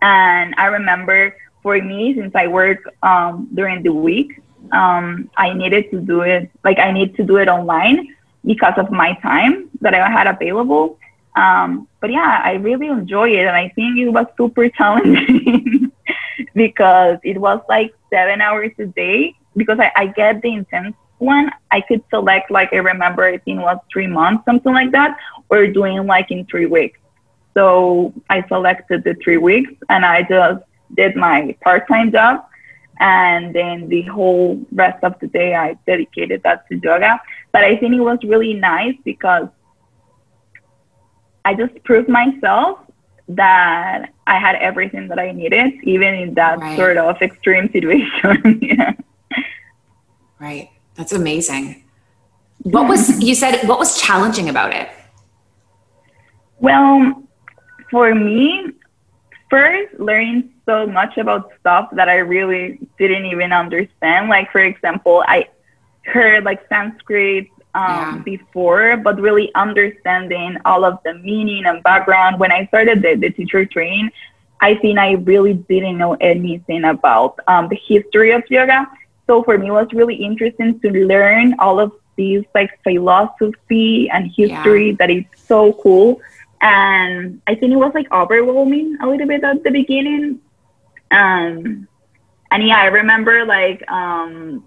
And 0.00 0.54
I 0.56 0.66
remember 0.66 1.34
for 1.68 1.78
me, 1.82 2.14
since 2.14 2.34
I 2.34 2.46
work 2.46 2.80
um, 3.02 3.46
during 3.52 3.82
the 3.82 3.92
week, 3.92 4.40
um, 4.72 5.28
I 5.36 5.52
needed 5.52 5.90
to 5.90 6.00
do 6.00 6.22
it 6.22 6.50
like 6.64 6.78
I 6.78 6.90
need 6.98 7.10
to 7.16 7.22
do 7.30 7.36
it 7.36 7.46
online 7.46 7.98
because 8.42 8.76
of 8.78 8.90
my 8.90 9.12
time 9.20 9.68
that 9.82 9.92
I 9.92 10.08
had 10.10 10.26
available. 10.26 10.98
Um, 11.36 11.86
but 12.00 12.10
yeah, 12.10 12.40
I 12.42 12.52
really 12.68 12.86
enjoy 12.86 13.28
it, 13.38 13.44
and 13.50 13.56
I 13.64 13.68
think 13.76 13.98
it 13.98 14.08
was 14.08 14.24
super 14.38 14.66
challenging 14.78 15.92
because 16.54 17.18
it 17.22 17.36
was 17.38 17.60
like 17.68 17.92
seven 18.08 18.40
hours 18.40 18.72
a 18.78 18.86
day 18.86 19.34
because 19.54 19.78
I, 19.78 19.92
I 19.94 20.06
get 20.06 20.40
the 20.40 20.50
intense 20.60 20.96
one, 21.18 21.50
I 21.70 21.82
could 21.82 22.02
select 22.08 22.50
like 22.50 22.72
I 22.72 22.80
remember 22.92 23.24
I 23.24 23.36
think 23.44 23.60
it 23.60 23.66
was 23.72 23.78
three 23.92 24.06
months, 24.06 24.46
something 24.46 24.72
like 24.72 24.92
that, 24.92 25.18
or 25.50 25.66
doing 25.66 26.06
like 26.06 26.30
in 26.30 26.46
three 26.46 26.64
weeks. 26.78 26.98
So 27.52 28.14
I 28.30 28.46
selected 28.48 29.04
the 29.04 29.14
three 29.22 29.36
weeks 29.36 29.74
and 29.90 30.06
I 30.06 30.22
just 30.22 30.62
did 30.94 31.16
my 31.16 31.56
part-time 31.62 32.12
job 32.12 32.44
and 33.00 33.54
then 33.54 33.88
the 33.88 34.02
whole 34.02 34.64
rest 34.72 35.02
of 35.04 35.18
the 35.20 35.28
day 35.28 35.54
I 35.54 35.74
dedicated 35.86 36.42
that 36.42 36.68
to 36.68 36.76
yoga. 36.76 37.20
But 37.52 37.64
I 37.64 37.76
think 37.76 37.94
it 37.94 38.00
was 38.00 38.18
really 38.24 38.54
nice 38.54 38.96
because 39.04 39.48
I 41.44 41.54
just 41.54 41.82
proved 41.84 42.08
myself 42.08 42.78
that 43.28 44.12
I 44.26 44.38
had 44.38 44.56
everything 44.56 45.08
that 45.08 45.18
I 45.18 45.32
needed, 45.32 45.74
even 45.84 46.14
in 46.14 46.34
that 46.34 46.58
right. 46.58 46.76
sort 46.76 46.96
of 46.96 47.20
extreme 47.22 47.70
situation. 47.72 48.58
yeah. 48.62 48.92
Right. 50.40 50.70
That's 50.94 51.12
amazing. 51.12 51.84
What 52.62 52.88
was 52.88 53.22
you 53.22 53.34
said 53.34 53.66
what 53.68 53.78
was 53.78 54.00
challenging 54.00 54.48
about 54.48 54.74
it? 54.74 54.88
Well, 56.58 57.22
for 57.90 58.14
me, 58.14 58.67
first 59.50 59.98
learning 59.98 60.52
so 60.66 60.86
much 60.86 61.16
about 61.16 61.50
stuff 61.60 61.88
that 61.92 62.08
I 62.08 62.16
really 62.18 62.78
didn't 62.98 63.26
even 63.26 63.52
understand. 63.52 64.28
Like 64.28 64.50
for 64.52 64.60
example, 64.60 65.24
I 65.26 65.48
heard 66.04 66.44
like 66.44 66.66
Sanskrit 66.68 67.48
um, 67.74 67.84
yeah. 67.84 68.18
before, 68.24 68.96
but 68.96 69.20
really 69.20 69.54
understanding 69.54 70.56
all 70.64 70.84
of 70.84 70.98
the 71.04 71.14
meaning 71.14 71.66
and 71.66 71.82
background. 71.82 72.38
When 72.38 72.52
I 72.52 72.66
started 72.66 73.02
the, 73.02 73.14
the 73.14 73.30
teacher 73.30 73.64
training, 73.64 74.10
I 74.60 74.74
think 74.74 74.98
I 74.98 75.12
really 75.12 75.54
didn't 75.54 75.98
know 75.98 76.14
anything 76.14 76.84
about 76.84 77.38
um, 77.46 77.68
the 77.68 77.76
history 77.76 78.32
of 78.32 78.42
yoga. 78.50 78.86
So 79.26 79.42
for 79.42 79.58
me, 79.58 79.68
it 79.68 79.72
was 79.72 79.88
really 79.92 80.16
interesting 80.16 80.80
to 80.80 80.90
learn 81.06 81.54
all 81.58 81.78
of 81.78 81.92
these 82.16 82.44
like 82.54 82.70
philosophy 82.82 84.10
and 84.10 84.26
history 84.34 84.90
yeah. 84.90 84.96
that 84.98 85.10
is 85.10 85.24
so 85.36 85.74
cool. 85.74 86.20
And 86.60 87.40
I 87.46 87.54
think 87.54 87.72
it 87.72 87.76
was 87.76 87.92
like 87.94 88.10
overwhelming 88.12 88.98
a 89.00 89.06
little 89.06 89.26
bit 89.26 89.44
at 89.44 89.62
the 89.62 89.70
beginning. 89.70 90.40
Um, 91.10 91.88
and 92.50 92.66
yeah, 92.66 92.78
I 92.78 92.86
remember 92.86 93.44
like 93.44 93.88
um, 93.90 94.66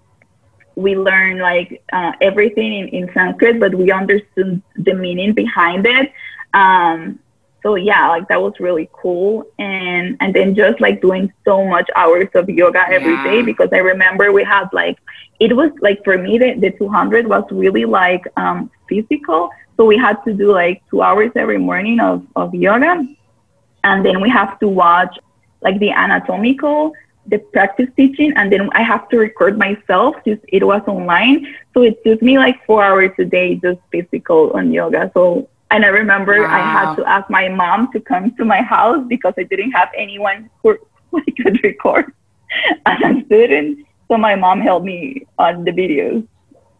we 0.74 0.96
learned 0.96 1.40
like 1.40 1.82
uh, 1.92 2.12
everything 2.20 2.72
in, 2.74 2.88
in 2.88 3.10
Sanskrit, 3.12 3.60
but 3.60 3.74
we 3.74 3.90
understood 3.90 4.62
the 4.76 4.94
meaning 4.94 5.34
behind 5.34 5.86
it. 5.86 6.12
Um, 6.54 7.18
so 7.62 7.76
yeah, 7.76 8.08
like 8.08 8.26
that 8.28 8.42
was 8.42 8.54
really 8.58 8.90
cool. 8.92 9.46
And 9.58 10.16
and 10.20 10.34
then 10.34 10.54
just 10.54 10.80
like 10.80 11.00
doing 11.00 11.32
so 11.44 11.64
much 11.64 11.88
hours 11.94 12.28
of 12.34 12.48
yoga 12.48 12.84
every 12.88 13.14
yeah. 13.14 13.24
day 13.24 13.42
because 13.42 13.68
I 13.72 13.78
remember 13.78 14.32
we 14.32 14.44
had 14.44 14.68
like 14.72 14.98
it 15.40 15.54
was 15.54 15.70
like 15.80 16.02
for 16.04 16.18
me 16.18 16.38
the, 16.38 16.54
the 16.54 16.70
200 16.70 17.26
was 17.28 17.44
really 17.50 17.84
like 17.84 18.24
um, 18.36 18.70
physical. 18.88 19.50
So 19.82 19.86
we 19.86 19.98
had 19.98 20.22
to 20.26 20.32
do 20.32 20.52
like 20.52 20.80
two 20.88 21.02
hours 21.02 21.32
every 21.34 21.58
morning 21.58 21.98
of, 21.98 22.24
of 22.36 22.54
yoga. 22.54 23.04
And 23.82 24.06
then 24.06 24.20
we 24.20 24.30
have 24.30 24.56
to 24.60 24.68
watch 24.68 25.18
like 25.60 25.80
the 25.80 25.90
anatomical, 25.90 26.92
the 27.26 27.38
practice 27.38 27.88
teaching, 27.96 28.32
and 28.36 28.52
then 28.52 28.70
I 28.74 28.82
have 28.82 29.08
to 29.08 29.18
record 29.18 29.58
myself. 29.58 30.14
Just 30.24 30.40
it 30.46 30.64
was 30.64 30.82
online. 30.86 31.52
So 31.74 31.82
it 31.82 31.98
took 32.04 32.22
me 32.22 32.38
like 32.38 32.64
four 32.64 32.84
hours 32.84 33.10
a 33.18 33.24
day 33.24 33.56
just 33.56 33.80
physical 33.90 34.52
on 34.52 34.70
yoga. 34.72 35.10
So 35.14 35.48
And 35.72 35.84
I 35.84 35.88
remember 35.88 36.46
I 36.46 36.60
had 36.60 36.94
to 36.94 37.04
ask 37.04 37.28
my 37.28 37.48
mom 37.48 37.90
to 37.90 37.98
come 37.98 38.36
to 38.36 38.44
my 38.44 38.62
house 38.62 39.04
because 39.08 39.34
I 39.36 39.42
didn't 39.42 39.72
have 39.72 39.88
anyone 39.98 40.48
who 40.62 40.78
I 41.12 41.24
could 41.42 41.58
record 41.64 42.12
as 42.86 43.00
a 43.02 43.24
student. 43.26 43.84
So 44.06 44.16
my 44.16 44.36
mom 44.36 44.60
helped 44.60 44.86
me 44.86 45.26
on 45.40 45.64
the 45.64 45.72
videos. 45.72 46.24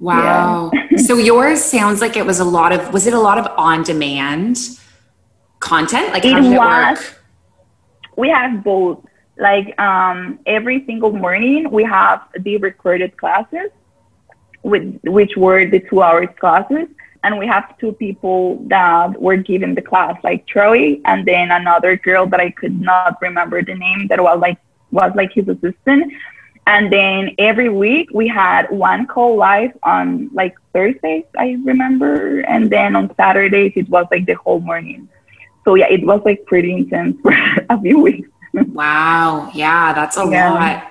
Wow. 0.02 0.70
so 0.96 1.16
yours 1.16 1.62
sounds 1.62 2.00
like 2.00 2.16
it 2.16 2.26
was 2.26 2.40
a 2.40 2.44
lot 2.44 2.72
of 2.72 2.92
was 2.92 3.06
it 3.06 3.14
a 3.14 3.20
lot 3.20 3.38
of 3.38 3.46
on 3.56 3.82
demand 3.84 4.58
content? 5.60 6.12
Like 6.12 6.24
how 6.24 6.38
It 6.38 6.42
did 6.42 6.52
it 6.52 6.58
was. 6.58 6.98
work? 6.98 7.22
We 8.16 8.28
have 8.28 8.62
both. 8.64 8.98
Like 9.38 9.68
um, 9.80 10.40
every 10.44 10.84
single 10.86 11.12
morning, 11.12 11.70
we 11.70 11.84
have 11.84 12.20
the 12.38 12.58
recorded 12.58 13.16
classes, 13.16 13.70
with 14.62 15.00
which 15.04 15.36
were 15.36 15.64
the 15.74 15.80
two 15.80 16.02
hours 16.02 16.28
classes, 16.38 16.86
and 17.24 17.38
we 17.38 17.46
have 17.46 17.64
two 17.78 17.92
people 17.92 18.62
that 18.68 19.20
were 19.20 19.36
given 19.36 19.74
the 19.74 19.82
class, 19.82 20.16
like 20.22 20.46
Troy, 20.46 21.00
and 21.06 21.24
then 21.26 21.50
another 21.50 21.96
girl 21.96 22.26
that 22.26 22.40
I 22.40 22.50
could 22.50 22.78
not 22.80 23.16
remember 23.22 23.62
the 23.62 23.74
name 23.74 24.08
that 24.08 24.20
was 24.22 24.38
like 24.40 24.58
was 24.90 25.12
like 25.14 25.32
his 25.32 25.48
assistant. 25.48 26.12
And 26.66 26.92
then 26.92 27.34
every 27.38 27.68
week 27.68 28.10
we 28.12 28.28
had 28.28 28.70
one 28.70 29.06
call 29.06 29.36
live 29.36 29.76
on 29.82 30.30
like 30.32 30.54
Thursdays, 30.72 31.24
I 31.36 31.58
remember, 31.64 32.40
and 32.40 32.70
then 32.70 32.94
on 32.96 33.14
Saturdays 33.16 33.72
it 33.76 33.88
was 33.88 34.06
like 34.10 34.26
the 34.26 34.34
whole 34.34 34.60
morning. 34.60 35.08
So 35.64 35.74
yeah, 35.74 35.88
it 35.90 36.04
was 36.06 36.20
like 36.24 36.44
pretty 36.46 36.72
intense 36.72 37.16
for 37.22 37.32
a 37.68 37.80
few 37.80 38.00
weeks. 38.00 38.28
Wow. 38.54 39.50
Yeah, 39.54 39.92
that's 39.92 40.16
a 40.16 40.26
Yeah. 40.28 40.52
lot. 40.52 40.88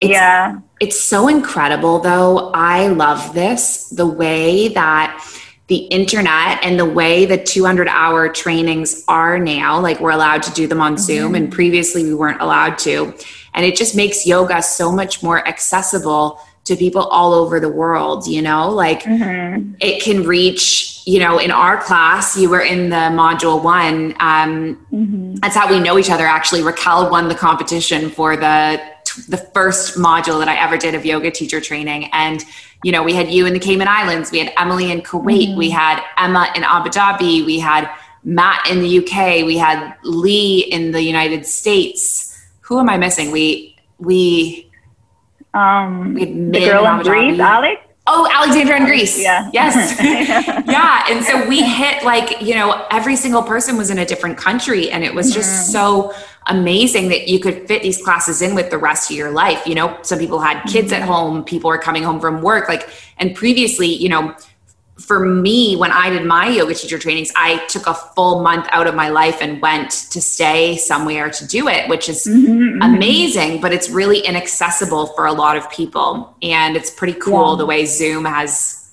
It's, 0.00 0.10
yeah. 0.10 0.58
It's 0.80 0.98
so 0.98 1.28
incredible, 1.28 1.98
though. 1.98 2.50
I 2.54 2.88
love 2.88 3.34
this 3.34 3.88
the 3.90 4.06
way 4.06 4.68
that 4.68 5.22
the 5.70 5.86
internet 5.86 6.58
and 6.64 6.80
the 6.80 6.84
way 6.84 7.24
the 7.26 7.38
200 7.38 7.86
hour 7.86 8.28
trainings 8.28 9.04
are 9.06 9.38
now. 9.38 9.80
Like, 9.80 10.00
we're 10.00 10.10
allowed 10.10 10.42
to 10.42 10.52
do 10.52 10.66
them 10.66 10.80
on 10.80 10.98
Zoom, 10.98 11.36
and 11.36 11.50
previously 11.50 12.02
we 12.02 12.12
weren't 12.12 12.42
allowed 12.42 12.76
to. 12.80 13.14
And 13.54 13.64
it 13.64 13.76
just 13.76 13.94
makes 13.94 14.26
yoga 14.26 14.62
so 14.62 14.90
much 14.90 15.22
more 15.22 15.46
accessible 15.46 16.40
to 16.64 16.74
people 16.74 17.02
all 17.02 17.32
over 17.32 17.60
the 17.60 17.68
world, 17.68 18.26
you 18.26 18.42
know? 18.42 18.68
Like, 18.68 19.04
Mhm. 19.04 19.76
it 19.80 20.02
can 20.02 20.24
reach, 20.24 21.02
you 21.06 21.20
know, 21.20 21.38
in 21.38 21.52
our 21.52 21.76
class, 21.78 22.36
you 22.36 22.50
were 22.50 22.60
in 22.60 22.90
the 22.90 23.08
module 23.22 23.62
one. 23.62 24.14
Um, 24.18 24.76
Mhm. 24.92 25.40
that's 25.40 25.54
how 25.56 25.70
we 25.70 25.78
know 25.78 25.98
each 25.98 26.10
other 26.10 26.26
actually 26.26 26.62
raquel 26.62 27.08
won 27.10 27.28
the 27.28 27.34
competition 27.36 28.10
for 28.10 28.36
the 28.36 28.80
the 29.28 29.36
first 29.36 29.96
module 29.96 30.38
that 30.38 30.48
i 30.48 30.56
ever 30.56 30.76
did 30.76 30.94
of 30.94 31.04
yoga 31.04 31.30
teacher 31.30 31.60
training. 31.60 32.10
And 32.12 32.44
you 32.82 32.92
know 32.92 33.02
we 33.02 33.14
had 33.14 33.30
you 33.30 33.46
in 33.46 33.52
the 33.52 33.58
cayman 33.58 33.88
islands 33.88 34.30
we 34.30 34.38
had 34.38 34.52
emily 34.56 34.90
in 34.90 35.02
kuwait 35.02 35.54
we 35.56 35.68
had 35.68 36.02
emma 36.16 36.50
in 36.56 36.64
abu 36.64 36.88
dhabi 36.88 37.44
we 37.44 37.58
had 37.58 37.90
matt 38.24 38.66
in 38.70 38.80
the 38.80 38.98
uk 39.00 39.12
we 39.44 39.58
had 39.58 39.94
lee 40.02 40.60
in 40.60 40.92
the 40.92 41.02
united 41.02 41.46
states. 41.46 42.02
Who 42.62 42.78
am 42.78 42.88
i 42.88 42.96
missing? 42.96 43.30
We 43.30 43.76
we 43.98 44.70
Um, 45.52 46.14
we 46.14 46.20
had 46.20 46.52
the 46.52 46.60
girl 46.60 46.86
in 46.86 47.02
Greece, 47.02 47.40
Alex. 47.40 47.82
Oh, 48.12 48.28
Alexandra 48.32 48.76
in 48.76 48.86
Greece. 48.86 49.22
Yeah. 49.22 49.48
Yes. 49.52 49.96
yeah. 50.66 51.04
And 51.08 51.24
so 51.24 51.46
we 51.46 51.62
hit 51.62 52.02
like, 52.02 52.42
you 52.42 52.54
know, 52.56 52.84
every 52.90 53.14
single 53.14 53.42
person 53.42 53.76
was 53.76 53.88
in 53.88 53.98
a 53.98 54.04
different 54.04 54.36
country. 54.36 54.90
And 54.90 55.04
it 55.04 55.14
was 55.14 55.32
just 55.32 55.48
mm-hmm. 55.48 56.10
so 56.10 56.14
amazing 56.48 57.08
that 57.10 57.28
you 57.28 57.38
could 57.38 57.68
fit 57.68 57.82
these 57.82 58.02
classes 58.02 58.42
in 58.42 58.56
with 58.56 58.70
the 58.70 58.78
rest 58.78 59.12
of 59.12 59.16
your 59.16 59.30
life. 59.30 59.64
You 59.64 59.76
know, 59.76 59.96
some 60.02 60.18
people 60.18 60.40
had 60.40 60.64
kids 60.64 60.92
mm-hmm. 60.92 61.02
at 61.02 61.08
home, 61.08 61.44
people 61.44 61.70
were 61.70 61.78
coming 61.78 62.02
home 62.02 62.18
from 62.18 62.42
work. 62.42 62.68
Like, 62.68 62.90
and 63.18 63.32
previously, 63.32 63.86
you 63.86 64.08
know, 64.08 64.34
for 65.00 65.20
me, 65.20 65.76
when 65.76 65.90
I 65.92 66.10
did 66.10 66.24
my 66.24 66.48
yoga 66.48 66.74
teacher 66.74 66.98
trainings, 66.98 67.32
I 67.36 67.64
took 67.66 67.86
a 67.86 67.94
full 67.94 68.42
month 68.42 68.66
out 68.70 68.86
of 68.86 68.94
my 68.94 69.08
life 69.08 69.38
and 69.40 69.60
went 69.60 69.90
to 70.10 70.20
stay 70.20 70.76
somewhere 70.76 71.30
to 71.30 71.46
do 71.46 71.68
it, 71.68 71.88
which 71.88 72.08
is 72.08 72.26
Mhm, 72.26 72.78
mhm. 72.78 72.84
amazing, 72.94 73.60
but 73.60 73.72
it's 73.72 73.88
really 73.90 74.20
inaccessible 74.20 75.06
for 75.14 75.26
a 75.26 75.32
lot 75.32 75.56
of 75.56 75.70
people. 75.70 76.34
And 76.42 76.76
it's 76.76 76.90
pretty 76.90 77.18
cool 77.18 77.50
Yeah. 77.52 77.56
the 77.58 77.66
way 77.66 77.84
Zoom 77.86 78.24
has 78.24 78.90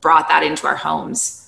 brought 0.00 0.28
that 0.28 0.42
into 0.42 0.66
our 0.66 0.76
homes. 0.76 1.42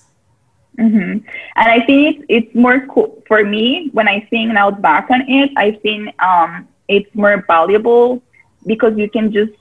hmm 0.79 1.19
And 1.57 1.69
I 1.77 1.81
think 1.87 2.01
it's, 2.07 2.25
it's 2.29 2.55
more 2.55 2.81
cool 2.93 3.23
for 3.27 3.43
me 3.45 3.91
when 3.93 4.07
I 4.07 4.21
think 4.31 4.53
now 4.53 4.71
back 4.71 5.11
on 5.11 5.23
it. 5.29 5.51
I 5.57 5.73
think 5.73 6.01
um, 6.23 6.69
it's 6.89 7.13
more 7.15 7.45
valuable 7.47 8.23
because 8.65 8.97
you 8.97 9.09
can 9.11 9.33
just 9.33 9.53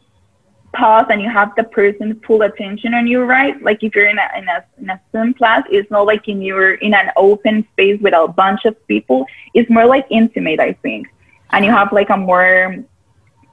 pause 0.74 1.06
and 1.10 1.22
you 1.22 1.30
have 1.30 1.54
the 1.56 1.64
person 1.64 2.20
full 2.26 2.42
attention 2.44 2.94
on 2.94 3.08
you, 3.08 3.24
right? 3.24 3.62
Like 3.62 3.84
if 3.84 3.96
you're 3.96 4.10
in 4.10 4.20
a 4.20 4.28
in 4.38 4.48
a 4.48 4.66
in 4.78 4.90
a 4.90 5.02
Zoom 5.12 5.34
class, 5.34 5.64
it's 5.70 5.90
not 5.90 6.06
like 6.06 6.28
in 6.28 6.42
you're 6.42 6.76
in 6.76 6.94
an 6.94 7.12
open 7.16 7.68
space 7.74 8.00
with 8.02 8.14
a 8.14 8.28
bunch 8.28 8.66
of 8.66 8.76
people. 8.88 9.26
It's 9.54 9.70
more 9.70 9.86
like 9.86 10.06
intimate, 10.10 10.60
I 10.60 10.74
think, 10.74 11.08
and 11.52 11.66
you 11.66 11.72
have 11.72 11.92
like 11.92 12.10
a 12.10 12.18
more 12.18 12.78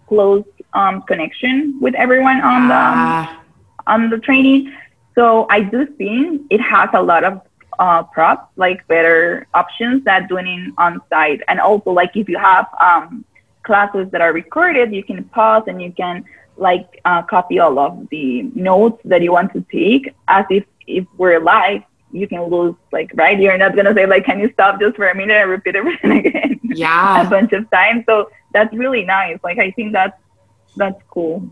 close 0.09 0.45
um, 0.75 1.03
connection 1.03 1.79
with 1.81 1.95
everyone 1.95 2.41
on 2.41 2.69
the 2.69 2.75
Ah, 2.75 3.41
on 3.87 4.11
the 4.11 4.19
training. 4.19 4.73
So 5.15 5.47
I 5.49 5.61
do 5.61 5.87
think 5.87 6.43
it 6.51 6.61
has 6.61 6.91
a 6.93 7.03
lot 7.03 7.25
of 7.25 7.41
uh, 7.79 8.03
props, 8.03 8.53
like 8.57 8.87
better 8.89 9.47
options 9.55 10.05
that 10.05 10.29
doing 10.29 10.47
it 10.47 10.75
on 10.79 11.01
site. 11.09 11.41
And 11.49 11.61
also, 11.61 11.91
like 11.91 12.17
if 12.17 12.29
you 12.29 12.39
have 12.39 12.67
um, 12.81 13.25
classes 13.63 14.11
that 14.11 14.21
are 14.21 14.33
recorded, 14.33 14.93
you 14.93 15.05
can 15.05 15.25
pause 15.25 15.65
and 15.67 15.81
you 15.81 15.93
can 15.93 16.25
like 16.57 17.01
uh, 17.05 17.23
copy 17.23 17.59
all 17.59 17.79
of 17.79 18.09
the 18.11 18.43
notes 18.55 19.01
that 19.05 19.23
you 19.23 19.33
want 19.33 19.53
to 19.53 19.65
take. 19.71 20.15
As 20.29 20.45
if 20.51 20.65
if 20.87 21.07
we're 21.17 21.41
live, 21.41 21.83
you 22.13 22.29
can 22.29 22.43
lose 22.45 22.75
like 22.93 23.11
right. 23.15 23.39
You're 23.39 23.59
not 23.59 23.77
gonna 23.77 23.95
say 23.95 24.07
like, 24.07 24.25
can 24.25 24.39
you 24.39 24.51
stop 24.53 24.81
just 24.81 24.97
for 24.97 25.09
a 25.09 25.15
minute 25.15 25.35
and 25.35 25.51
repeat 25.51 25.77
everything 25.77 26.13
again 26.27 26.61
yeah 26.63 27.27
a 27.27 27.31
bunch 27.31 27.53
of 27.53 27.71
times. 27.71 28.05
So 28.07 28.31
that's 28.53 28.73
really 28.75 29.05
nice. 29.05 29.39
Like 29.43 29.59
I 29.59 29.71
think 29.73 29.93
that's 29.93 30.19
that's 30.77 31.01
cool. 31.09 31.49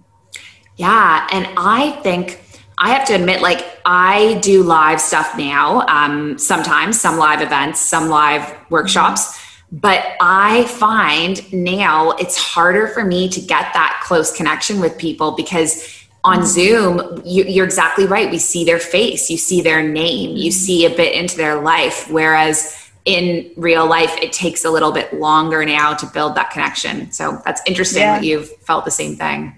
Yeah. 0.77 1.29
And 1.31 1.49
I 1.57 1.93
think 2.03 2.41
I 2.79 2.91
have 2.91 3.07
to 3.09 3.15
admit, 3.15 3.43
like, 3.43 3.65
I 3.85 4.39
do 4.43 4.63
live 4.63 5.01
stuff 5.01 5.37
now, 5.37 5.87
um, 5.87 6.39
sometimes, 6.39 7.01
some 7.01 7.17
live 7.17 7.41
events, 7.41 7.81
some 7.81 8.09
live 8.09 8.57
workshops. 8.71 9.41
But 9.73 10.17
I 10.21 10.67
find 10.67 11.51
now 11.51 12.11
it's 12.13 12.37
harder 12.37 12.89
for 12.89 13.05
me 13.05 13.29
to 13.31 13.41
get 13.41 13.73
that 13.73 14.03
close 14.05 14.31
connection 14.37 14.81
with 14.81 14.99
people 14.99 15.33
because 15.33 15.99
on 16.25 16.45
Zoom, 16.45 17.23
you, 17.25 17.45
you're 17.45 17.65
exactly 17.65 18.07
right. 18.07 18.31
We 18.31 18.39
see 18.39 18.65
their 18.65 18.79
face, 18.79 19.31
you 19.31 19.39
see 19.39 19.63
their 19.63 19.83
name, 19.83 20.37
you 20.37 20.51
see 20.53 20.85
a 20.85 20.91
bit 20.91 21.15
into 21.15 21.39
their 21.39 21.59
life. 21.61 22.09
Whereas 22.11 22.91
in 23.07 23.51
real 23.57 23.87
life, 23.87 24.15
it 24.19 24.33
takes 24.33 24.65
a 24.65 24.71
little 24.71 24.93
bit 24.93 25.15
longer 25.15 25.65
now 25.65 25.95
to 25.95 26.07
build 26.07 26.35
that 26.37 26.51
connection. 26.51 27.11
So 27.11 27.41
that's 27.45 27.63
interesting 27.67 28.03
Yeah. 28.03 28.19
that 28.19 28.25
you've 28.25 28.49
felt 28.59 28.85
the 28.85 28.91
same 28.91 29.17
thing. 29.17 29.55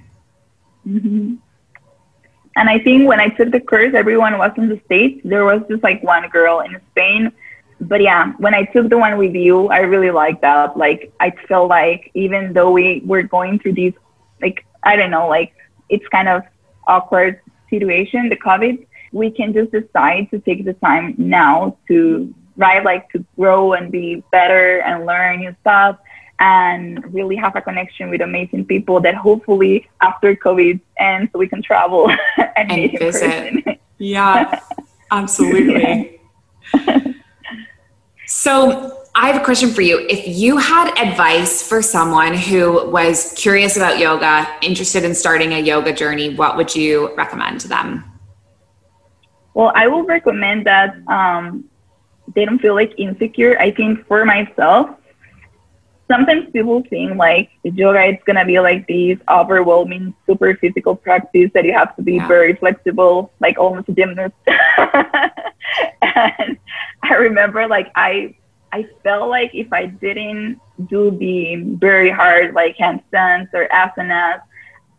hmm 0.84 1.34
And 2.56 2.70
I 2.70 2.78
think 2.78 3.08
when 3.08 3.18
I 3.18 3.28
took 3.30 3.50
the 3.50 3.60
course, 3.60 3.94
everyone 3.94 4.38
was 4.38 4.52
in 4.56 4.68
the 4.68 4.80
States. 4.86 5.20
There 5.24 5.44
was 5.44 5.60
just 5.68 5.82
like 5.82 6.02
one 6.04 6.28
girl 6.28 6.60
in 6.60 6.80
Spain. 6.92 7.32
But 7.80 8.00
yeah, 8.00 8.32
when 8.38 8.54
I 8.54 8.64
took 8.64 8.88
the 8.88 8.98
one 8.98 9.18
with 9.18 9.34
you, 9.34 9.68
I 9.68 9.80
really 9.80 10.10
liked 10.10 10.42
that. 10.42 10.76
Like, 10.76 11.12
I 11.20 11.30
felt 11.48 11.68
like 11.68 12.10
even 12.14 12.52
though 12.52 12.70
we 12.70 13.02
were 13.04 13.22
going 13.22 13.58
through 13.58 13.74
these, 13.74 13.92
like, 14.40 14.64
I 14.84 14.96
don't 14.96 15.10
know, 15.10 15.28
like, 15.28 15.54
it's 15.88 16.06
kind 16.08 16.28
of 16.28 16.42
awkward 16.86 17.40
situation, 17.70 18.28
the 18.28 18.36
COVID, 18.36 18.86
we 19.12 19.30
can 19.30 19.52
just 19.52 19.70
decide 19.72 20.30
to 20.30 20.38
take 20.40 20.64
the 20.64 20.74
time 20.74 21.14
now 21.18 21.76
to, 21.88 22.34
right, 22.56 22.84
like 22.84 23.08
to 23.10 23.24
grow 23.36 23.72
and 23.74 23.90
be 23.90 24.22
better 24.30 24.80
and 24.80 25.06
learn 25.06 25.40
new 25.40 25.54
stuff 25.60 25.98
and 26.40 27.14
really 27.14 27.36
have 27.36 27.54
a 27.54 27.60
connection 27.60 28.10
with 28.10 28.20
amazing 28.20 28.64
people 28.64 29.00
that 29.00 29.14
hopefully 29.14 29.88
after 30.00 30.34
COVID 30.34 30.80
ends 30.98 31.30
we 31.34 31.46
can 31.46 31.62
travel 31.62 32.10
and, 32.56 32.68
And 32.68 32.80
meet 32.80 32.94
in 32.94 32.98
visit. 32.98 33.20
person. 33.20 33.78
Yeah, 33.98 34.60
absolutely. 35.10 36.20
So, 38.44 39.00
I 39.14 39.28
have 39.28 39.40
a 39.40 39.44
question 39.44 39.70
for 39.70 39.80
you. 39.80 40.04
If 40.10 40.26
you 40.26 40.58
had 40.58 40.92
advice 40.98 41.66
for 41.66 41.80
someone 41.80 42.34
who 42.34 42.90
was 42.90 43.32
curious 43.38 43.76
about 43.76 43.98
yoga, 43.98 44.46
interested 44.60 45.02
in 45.02 45.14
starting 45.14 45.54
a 45.54 45.60
yoga 45.60 45.94
journey, 45.94 46.34
what 46.34 46.56
would 46.58 46.74
you 46.74 47.14
recommend 47.14 47.60
to 47.60 47.68
them? 47.68 48.04
Well, 49.54 49.72
I 49.74 49.86
will 49.86 50.02
recommend 50.02 50.66
that 50.66 50.96
um, 51.06 51.64
they 52.34 52.44
don't 52.44 52.58
feel 52.58 52.74
like 52.74 52.92
insecure. 52.98 53.58
I 53.58 53.70
think 53.70 54.06
for 54.06 54.26
myself, 54.26 54.90
sometimes 56.10 56.50
people 56.52 56.82
think 56.90 57.16
like 57.16 57.50
the 57.64 57.70
yoga 57.70 58.02
is 58.04 58.18
gonna 58.26 58.44
be 58.44 58.60
like 58.60 58.86
this 58.86 59.18
overwhelming, 59.30 60.12
super 60.26 60.54
physical 60.56 60.94
practice 60.96 61.50
that 61.54 61.64
you 61.64 61.72
have 61.72 61.94
to 61.96 62.02
be 62.02 62.16
Yeah. 62.16 62.20
very 62.20 62.54
flexible, 62.54 63.32
like 63.40 63.58
almost 63.58 63.88
a 63.88 63.92
gymnast. 63.92 64.34
and 64.46 66.58
I 67.02 67.14
remember 67.14 67.66
like 67.66 67.90
I 67.96 68.34
I 68.72 68.86
felt 69.02 69.28
like 69.28 69.50
if 69.54 69.72
I 69.72 69.86
didn't 69.86 70.60
do 70.88 71.10
the 71.18 71.56
very 71.78 72.10
hard 72.10 72.54
like 72.54 72.76
handstands 72.76 73.48
or 73.54 73.68
asanas, 73.72 74.40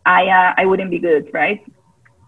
I 0.05 0.27
uh, 0.27 0.53
I 0.57 0.65
wouldn't 0.65 0.91
be 0.91 0.99
good, 0.99 1.29
right? 1.33 1.61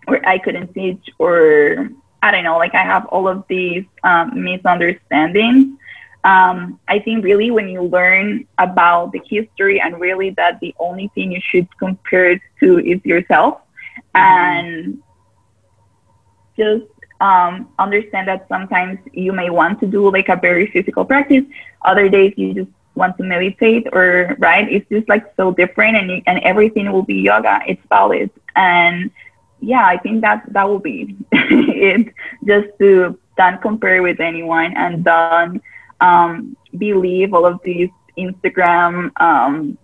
Or 0.08 0.20
I 0.28 0.38
couldn't 0.40 0.74
teach 0.74 1.04
or 1.20 1.90
I 2.22 2.32
don't 2.32 2.44
know, 2.44 2.58
like 2.58 2.76
I 2.76 2.84
have 2.84 3.06
all 3.08 3.28
of 3.28 3.44
these 3.50 3.84
um, 4.04 4.32
misunderstandings. 4.44 5.78
Um, 6.24 6.80
I 6.88 7.00
think 7.00 7.24
really 7.24 7.52
when 7.52 7.70
you 7.70 7.84
learn 7.84 8.48
about 8.58 9.12
the 9.14 9.22
history 9.30 9.80
and 9.80 10.00
really 10.00 10.32
that 10.32 10.60
the 10.60 10.76
only 10.80 11.10
thing 11.16 11.32
you 11.32 11.40
should 11.42 11.68
compare 11.78 12.32
it 12.32 12.42
to 12.60 12.80
is 12.80 13.00
yourself 13.06 13.62
and 14.14 15.02
just 16.58 16.86
um, 17.22 17.70
understand 17.80 18.28
that 18.28 18.48
sometimes 18.50 19.00
you 19.14 19.32
may 19.32 19.50
want 19.50 19.80
to 19.80 19.88
do 19.88 20.12
like 20.12 20.30
a 20.30 20.36
very 20.36 20.68
physical 20.68 21.06
practice. 21.06 21.44
Other 21.84 22.10
days 22.10 22.34
you 22.36 22.54
just 22.54 22.70
want 22.96 23.18
to 23.18 23.24
meditate 23.24 23.88
or 23.94 24.36
right. 24.40 24.68
It's 24.70 24.88
just 24.90 25.08
like 25.08 25.32
so 25.38 25.52
different 25.52 25.98
and 25.98 26.10
you, 26.10 26.22
and 26.26 26.40
everything 26.40 26.92
will 26.92 27.04
be 27.04 27.16
yoga. 27.16 27.62
It's 27.68 27.82
valid. 27.90 28.30
And 28.56 29.12
yeah, 29.62 29.86
I 29.86 29.98
think 29.98 30.22
that 30.22 30.44
that 30.50 30.68
will 30.68 30.80
be 30.80 31.16
it. 31.32 32.14
Just 32.46 32.68
to 32.80 33.18
don't 33.38 33.62
compare 33.62 34.02
with 34.02 34.20
anyone 34.20 34.74
and 34.76 35.04
don't 35.04 35.62
um, 36.02 36.56
believe 36.78 37.34
all 37.34 37.46
of 37.46 37.60
these 37.64 37.90
Instagram 38.18 39.12
um, 39.22 39.78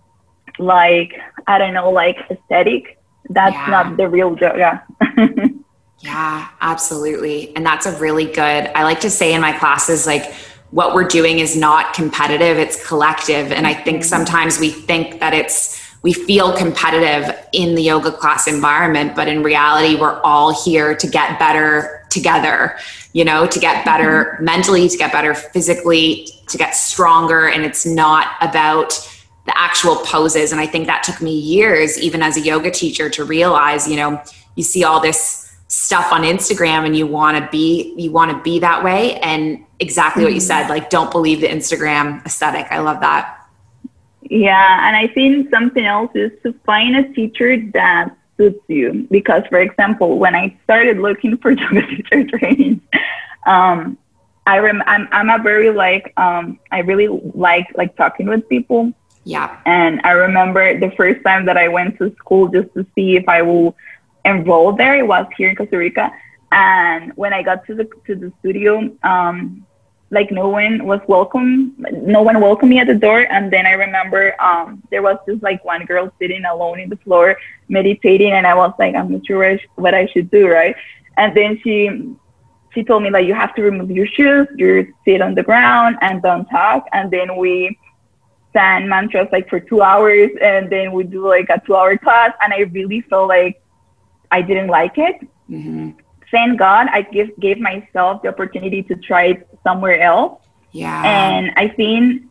like 0.58 1.14
I 1.46 1.58
don't 1.58 1.74
know 1.74 1.90
like 1.90 2.18
aesthetic. 2.30 2.98
That's 3.30 3.54
yeah. 3.54 3.66
not 3.66 3.96
the 3.96 4.08
real 4.08 4.36
yoga. 4.38 4.84
yeah, 5.16 5.48
yeah 6.00 6.48
absolutely. 6.60 7.54
And 7.56 7.64
that's 7.64 7.86
a 7.86 7.98
really 7.98 8.26
good. 8.26 8.70
I 8.74 8.84
like 8.84 9.00
to 9.00 9.10
say 9.10 9.34
in 9.34 9.40
my 9.40 9.56
classes 9.56 10.06
like 10.06 10.32
what 10.70 10.94
we're 10.94 11.06
doing 11.06 11.38
is 11.38 11.56
not 11.56 11.94
competitive, 11.94 12.58
it's 12.58 12.84
collective. 12.86 13.52
And 13.52 13.66
I 13.66 13.74
think 13.74 13.98
mm-hmm. 13.98 14.08
sometimes 14.08 14.58
we 14.58 14.70
think 14.70 15.20
that 15.20 15.32
it's 15.32 15.80
we 16.02 16.12
feel 16.12 16.54
competitive 16.54 17.34
in 17.52 17.74
the 17.74 17.82
yoga 17.82 18.12
class 18.12 18.46
environment, 18.46 19.16
but 19.16 19.26
in 19.26 19.42
reality, 19.42 19.98
we're 19.98 20.20
all 20.20 20.52
here 20.64 20.94
to 20.94 21.06
get 21.06 21.38
better 21.38 22.03
together, 22.14 22.78
you 23.12 23.24
know, 23.24 23.46
to 23.46 23.58
get 23.58 23.84
better 23.84 24.34
mm-hmm. 24.34 24.44
mentally, 24.44 24.88
to 24.88 24.96
get 24.96 25.12
better 25.12 25.34
physically, 25.34 26.28
to 26.48 26.56
get 26.56 26.74
stronger. 26.74 27.48
And 27.48 27.64
it's 27.64 27.84
not 27.84 28.28
about 28.40 28.92
the 29.46 29.58
actual 29.58 29.96
poses. 29.96 30.52
And 30.52 30.60
I 30.60 30.66
think 30.66 30.86
that 30.86 31.02
took 31.02 31.20
me 31.20 31.38
years, 31.38 31.98
even 31.98 32.22
as 32.22 32.38
a 32.38 32.40
yoga 32.40 32.70
teacher, 32.70 33.10
to 33.10 33.24
realize, 33.24 33.86
you 33.86 33.96
know, 33.96 34.22
you 34.54 34.62
see 34.62 34.84
all 34.84 35.00
this 35.00 35.44
stuff 35.68 36.12
on 36.12 36.22
Instagram 36.22 36.86
and 36.86 36.96
you 36.96 37.06
want 37.06 37.36
to 37.36 37.50
be 37.50 37.94
you 37.96 38.12
want 38.12 38.30
to 38.30 38.40
be 38.42 38.60
that 38.60 38.84
way 38.84 39.16
and 39.20 39.64
exactly 39.80 40.20
mm-hmm. 40.20 40.26
what 40.26 40.34
you 40.34 40.40
mm-hmm. 40.40 40.46
said 40.46 40.68
like 40.68 40.88
don't 40.88 41.10
believe 41.10 41.40
the 41.40 41.48
Instagram 41.48 42.24
aesthetic. 42.24 42.66
I 42.70 42.78
love 42.78 43.00
that. 43.00 43.40
Yeah, 44.22 44.86
and 44.86 44.96
I 44.96 45.08
think 45.08 45.50
something 45.50 45.84
else 45.84 46.12
is 46.14 46.32
to 46.44 46.54
find 46.64 46.96
a 46.96 47.12
teacher 47.12 47.60
that 47.72 48.16
suits 48.36 48.60
you. 48.68 49.06
Because, 49.10 49.42
for 49.48 49.60
example, 49.60 50.18
when 50.18 50.34
I 50.34 50.56
started 50.64 50.98
looking 50.98 51.36
for 51.38 51.50
yoga 51.62 51.86
teacher 51.86 52.24
training, 52.24 52.80
um, 53.46 53.98
I 54.46 54.58
rem- 54.58 54.82
I'm 54.86 55.08
I'm 55.10 55.30
a 55.30 55.42
very 55.42 55.70
like 55.70 56.12
um, 56.16 56.58
I 56.70 56.80
really 56.80 57.08
like 57.34 57.66
like 57.74 57.96
talking 57.96 58.26
with 58.26 58.48
people. 58.48 58.92
Yeah. 59.24 59.58
And 59.64 60.00
I 60.04 60.10
remember 60.10 60.78
the 60.78 60.90
first 60.90 61.24
time 61.24 61.46
that 61.46 61.56
I 61.56 61.68
went 61.68 61.98
to 61.98 62.14
school 62.16 62.48
just 62.48 62.72
to 62.74 62.86
see 62.94 63.16
if 63.16 63.26
I 63.26 63.40
will 63.40 63.74
enroll 64.24 64.72
there. 64.72 64.96
It 64.96 65.06
was 65.06 65.26
here 65.36 65.48
in 65.48 65.56
Costa 65.56 65.78
Rica. 65.78 66.12
And 66.52 67.12
when 67.16 67.32
I 67.32 67.42
got 67.42 67.66
to 67.66 67.74
the 67.74 67.88
to 68.06 68.14
the 68.14 68.32
studio, 68.40 68.94
um, 69.02 69.66
like 70.14 70.30
no 70.30 70.48
one 70.48 70.86
was 70.86 71.00
welcome 71.08 71.74
no 71.92 72.22
one 72.22 72.40
welcomed 72.40 72.70
me 72.70 72.78
at 72.78 72.86
the 72.86 72.94
door. 72.94 73.20
And 73.30 73.52
then 73.52 73.66
i 73.66 73.72
remember 73.72 74.40
um, 74.40 74.82
there 74.90 75.02
was 75.02 75.18
just 75.28 75.42
like 75.42 75.64
one 75.64 75.84
girl 75.84 76.12
sitting 76.18 76.44
alone 76.44 76.80
in 76.80 76.88
the 76.88 76.96
floor 76.96 77.36
meditating. 77.68 78.32
And 78.32 78.46
i 78.46 78.54
was 78.54 78.72
like 78.78 78.94
i'm 78.94 79.10
not 79.12 79.26
sure 79.26 79.58
what 79.74 79.94
i 79.94 80.06
should 80.06 80.30
do 80.30 80.48
right? 80.48 80.74
And 81.16 81.36
then 81.36 81.60
she 81.62 81.74
she 82.72 82.82
told 82.82 83.02
me 83.02 83.10
like 83.10 83.26
you 83.26 83.34
have 83.34 83.54
to 83.56 83.62
remove 83.62 83.90
your 83.90 84.06
shoes 84.06 84.48
you 84.56 84.92
sit 85.04 85.20
on 85.20 85.34
the 85.34 85.42
ground 85.42 85.96
and 86.00 86.22
don't 86.22 86.46
talk. 86.46 86.86
And 86.92 87.10
then 87.10 87.36
we 87.36 87.78
sang 88.52 88.88
mantras 88.88 89.28
like 89.32 89.48
for 89.50 89.60
two 89.60 89.82
hours. 89.82 90.30
And 90.40 90.70
then 90.70 90.92
we 90.92 91.04
do 91.04 91.28
like 91.28 91.48
a 91.50 91.60
two 91.66 91.74
hour 91.74 91.96
class. 91.98 92.32
And 92.42 92.52
i 92.52 92.60
really 92.78 93.02
felt 93.02 93.28
like 93.28 93.60
i 94.30 94.40
didn't 94.40 94.68
like 94.68 94.96
it. 94.96 95.16
Mm-hmm. 95.50 95.90
Thank 96.30 96.58
God 96.58 96.88
I 96.90 97.02
give, 97.02 97.30
gave 97.38 97.60
myself 97.60 98.22
the 98.22 98.28
opportunity 98.28 98.82
to 98.84 98.96
try 98.96 99.24
it 99.26 99.48
somewhere 99.64 100.00
else. 100.00 100.40
Yeah. 100.70 101.02
And 101.04 101.52
I 101.56 101.68
think 101.68 102.22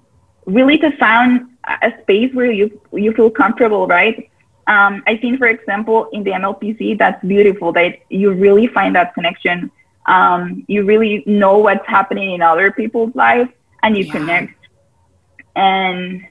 really 0.45 0.77
to 0.77 0.95
find 0.97 1.49
a 1.65 1.91
space 2.01 2.33
where 2.33 2.51
you 2.51 2.79
you 2.91 3.13
feel 3.13 3.29
comfortable, 3.29 3.87
right? 3.87 4.29
Um, 4.67 5.03
I 5.07 5.17
think, 5.17 5.39
for 5.39 5.47
example, 5.47 6.09
in 6.13 6.23
the 6.23 6.31
MLPC, 6.31 6.97
that's 6.97 7.23
beautiful 7.25 7.73
that 7.73 7.99
you 8.09 8.31
really 8.31 8.67
find 8.67 8.95
that 8.95 9.13
connection. 9.13 9.71
Um, 10.05 10.63
you 10.67 10.83
really 10.83 11.23
know 11.25 11.57
what's 11.57 11.85
happening 11.87 12.31
in 12.31 12.41
other 12.41 12.71
people's 12.71 13.13
lives 13.15 13.49
and 13.81 13.97
you 13.97 14.05
yeah. 14.05 14.11
connect. 14.11 14.53
And 15.55 16.25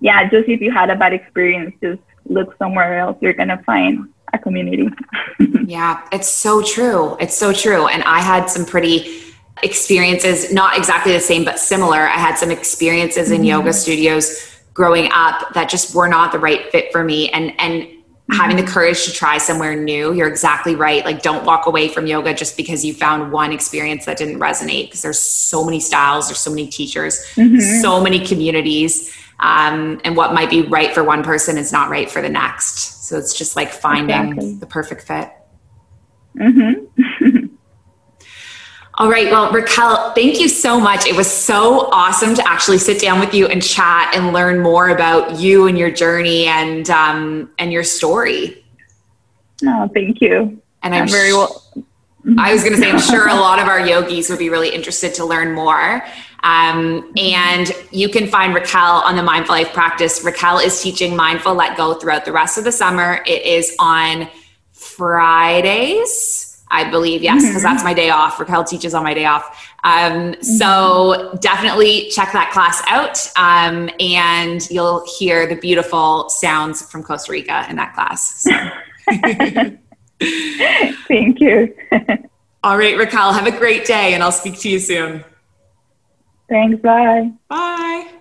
yeah, 0.00 0.28
just 0.28 0.48
if 0.48 0.60
you 0.60 0.70
had 0.70 0.90
a 0.90 0.96
bad 0.96 1.12
experience, 1.12 1.74
just 1.82 2.00
look 2.26 2.56
somewhere 2.58 2.98
else. 2.98 3.16
You're 3.20 3.32
going 3.32 3.48
to 3.48 3.58
find 3.64 4.12
a 4.32 4.38
community. 4.38 4.88
yeah, 5.66 6.06
it's 6.12 6.28
so 6.28 6.62
true. 6.62 7.16
It's 7.20 7.36
so 7.36 7.52
true. 7.52 7.86
And 7.86 8.02
I 8.04 8.20
had 8.20 8.50
some 8.50 8.66
pretty 8.66 9.27
experiences, 9.62 10.52
not 10.52 10.76
exactly 10.76 11.12
the 11.12 11.20
same, 11.20 11.44
but 11.44 11.58
similar. 11.58 12.00
I 12.00 12.18
had 12.18 12.36
some 12.36 12.50
experiences 12.50 13.30
in 13.30 13.38
mm-hmm. 13.38 13.44
yoga 13.44 13.72
studios 13.72 14.58
growing 14.74 15.10
up 15.12 15.52
that 15.54 15.68
just 15.68 15.94
were 15.94 16.08
not 16.08 16.32
the 16.32 16.38
right 16.38 16.70
fit 16.70 16.92
for 16.92 17.02
me. 17.02 17.30
And, 17.30 17.52
and, 17.58 17.82
mm-hmm. 17.82 18.36
having 18.36 18.56
the 18.56 18.62
courage 18.62 19.04
to 19.06 19.12
try 19.12 19.38
somewhere 19.38 19.74
new 19.74 20.12
you're 20.12 20.28
exactly 20.28 20.74
right 20.74 21.02
like 21.06 21.22
don't 21.22 21.46
walk 21.46 21.64
away 21.64 21.88
from 21.88 22.06
yoga 22.06 22.34
just 22.34 22.58
because 22.58 22.84
you 22.84 22.92
found 22.92 23.32
one 23.32 23.52
experience 23.52 24.04
that 24.04 24.18
didn't 24.18 24.38
resonate 24.38 24.84
because 24.84 25.00
there's 25.00 25.18
so 25.18 25.64
many 25.64 25.80
styles 25.80 26.28
there's 26.28 26.38
so 26.38 26.50
many 26.50 26.66
teachers 26.66 27.24
mm-hmm. 27.36 27.80
so 27.80 28.02
many 28.02 28.22
communities 28.26 29.10
um, 29.40 30.00
and 30.04 30.16
what 30.16 30.34
might 30.34 30.50
be 30.50 30.62
right 30.62 30.92
for 30.92 31.04
one 31.04 31.22
person 31.22 31.58
is 31.58 31.72
not 31.72 31.90
right 31.90 32.10
for 32.10 32.20
the 32.20 32.28
next. 32.28 33.06
So 33.06 33.16
it's 33.16 33.36
just 33.36 33.56
like 33.56 33.70
finding 33.70 34.30
exactly. 34.30 34.54
the 34.54 34.66
perfect 34.66 35.02
fit. 35.02 35.32
Mm-hmm. 36.36 37.36
All 38.98 39.08
right. 39.08 39.30
Well, 39.30 39.52
Raquel, 39.52 40.12
thank 40.14 40.40
you 40.40 40.48
so 40.48 40.80
much. 40.80 41.06
It 41.06 41.14
was 41.14 41.30
so 41.30 41.88
awesome 41.92 42.34
to 42.34 42.48
actually 42.48 42.78
sit 42.78 43.00
down 43.00 43.20
with 43.20 43.32
you 43.32 43.46
and 43.46 43.62
chat 43.62 44.12
and 44.12 44.32
learn 44.32 44.58
more 44.60 44.88
about 44.88 45.38
you 45.38 45.68
and 45.68 45.78
your 45.78 45.90
journey 45.90 46.46
and 46.46 46.90
um, 46.90 47.48
and 47.58 47.72
your 47.72 47.84
story. 47.84 48.64
Oh, 49.64 49.88
thank 49.94 50.20
you. 50.20 50.60
And 50.82 50.94
I'm, 50.96 51.02
I'm 51.02 51.08
very 51.08 51.32
well. 51.32 51.64
I 52.38 52.52
was 52.52 52.62
going 52.62 52.74
to 52.74 52.80
say, 52.80 52.90
I'm 52.90 52.98
sure 52.98 53.28
a 53.28 53.34
lot 53.34 53.60
of 53.60 53.68
our 53.68 53.80
yogis 53.80 54.28
would 54.28 54.38
be 54.38 54.50
really 54.50 54.74
interested 54.74 55.14
to 55.14 55.24
learn 55.24 55.54
more. 55.54 56.04
Um, 56.42 57.12
and 57.16 57.72
you 57.90 58.08
can 58.08 58.26
find 58.26 58.54
Raquel 58.54 59.02
on 59.04 59.16
the 59.16 59.22
Mindful 59.22 59.54
Life 59.54 59.72
practice. 59.72 60.22
Raquel 60.24 60.58
is 60.58 60.80
teaching 60.82 61.16
Mindful 61.16 61.54
Let 61.54 61.76
Go 61.76 61.94
throughout 61.94 62.24
the 62.24 62.32
rest 62.32 62.58
of 62.58 62.64
the 62.64 62.72
summer. 62.72 63.22
It 63.26 63.42
is 63.42 63.74
on 63.78 64.28
Fridays, 64.72 66.47
I 66.70 66.90
believe, 66.90 67.22
yes, 67.22 67.42
because 67.42 67.56
mm-hmm. 67.56 67.62
that's 67.62 67.84
my 67.84 67.94
day 67.94 68.10
off. 68.10 68.38
Raquel 68.38 68.64
teaches 68.64 68.94
on 68.94 69.02
my 69.02 69.14
day 69.14 69.24
off. 69.24 69.68
Um, 69.84 70.32
mm-hmm. 70.32 70.42
So 70.42 71.36
definitely 71.40 72.08
check 72.10 72.32
that 72.32 72.50
class 72.52 72.82
out, 72.86 73.18
um, 73.36 73.90
and 74.00 74.68
you'll 74.70 75.04
hear 75.18 75.46
the 75.46 75.56
beautiful 75.56 76.28
sounds 76.28 76.90
from 76.90 77.02
Costa 77.02 77.32
Rica 77.32 77.66
in 77.68 77.76
that 77.76 77.94
class. 77.94 78.42
So. 78.42 78.50
Thank 81.08 81.40
you. 81.40 81.74
All 82.64 82.76
right, 82.76 82.96
Raquel, 82.96 83.32
have 83.32 83.46
a 83.46 83.56
great 83.56 83.84
day, 83.86 84.14
and 84.14 84.22
I'll 84.22 84.32
speak 84.32 84.58
to 84.60 84.68
you 84.68 84.78
soon. 84.78 85.24
Thanks. 86.48 86.80
Bye. 86.82 87.30
Bye. 87.48 88.12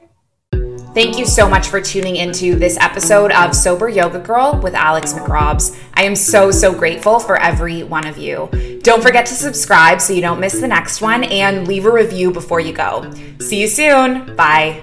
Thank 0.98 1.20
you 1.20 1.28
so 1.28 1.48
much 1.48 1.68
for 1.68 1.80
tuning 1.80 2.16
into 2.16 2.56
this 2.56 2.76
episode 2.78 3.32
of 3.32 3.56
Sober 3.56 3.88
Yoga 3.88 4.18
Girl 4.18 4.60
with 4.64 4.74
Alex 4.74 5.14
McRobs. 5.14 5.80
I 5.94 6.06
am 6.06 6.16
so, 6.16 6.50
so 6.50 6.74
grateful 6.74 7.20
for 7.20 7.40
every 7.40 7.84
one 7.84 8.08
of 8.08 8.18
you. 8.18 8.80
Don't 8.82 9.04
forget 9.04 9.28
to 9.28 9.36
subscribe 9.36 10.02
so 10.02 10.14
you 10.14 10.22
don't 10.22 10.40
miss 10.40 10.60
the 10.60 10.68
next 10.68 11.00
one 11.00 11.24
and 11.26 11.68
leave 11.68 11.86
a 11.86 11.92
review 11.92 12.32
before 12.32 12.60
you 12.60 12.74
go. 12.74 13.14
See 13.40 13.62
you 13.62 13.68
soon. 13.68 14.36
Bye. 14.36 14.82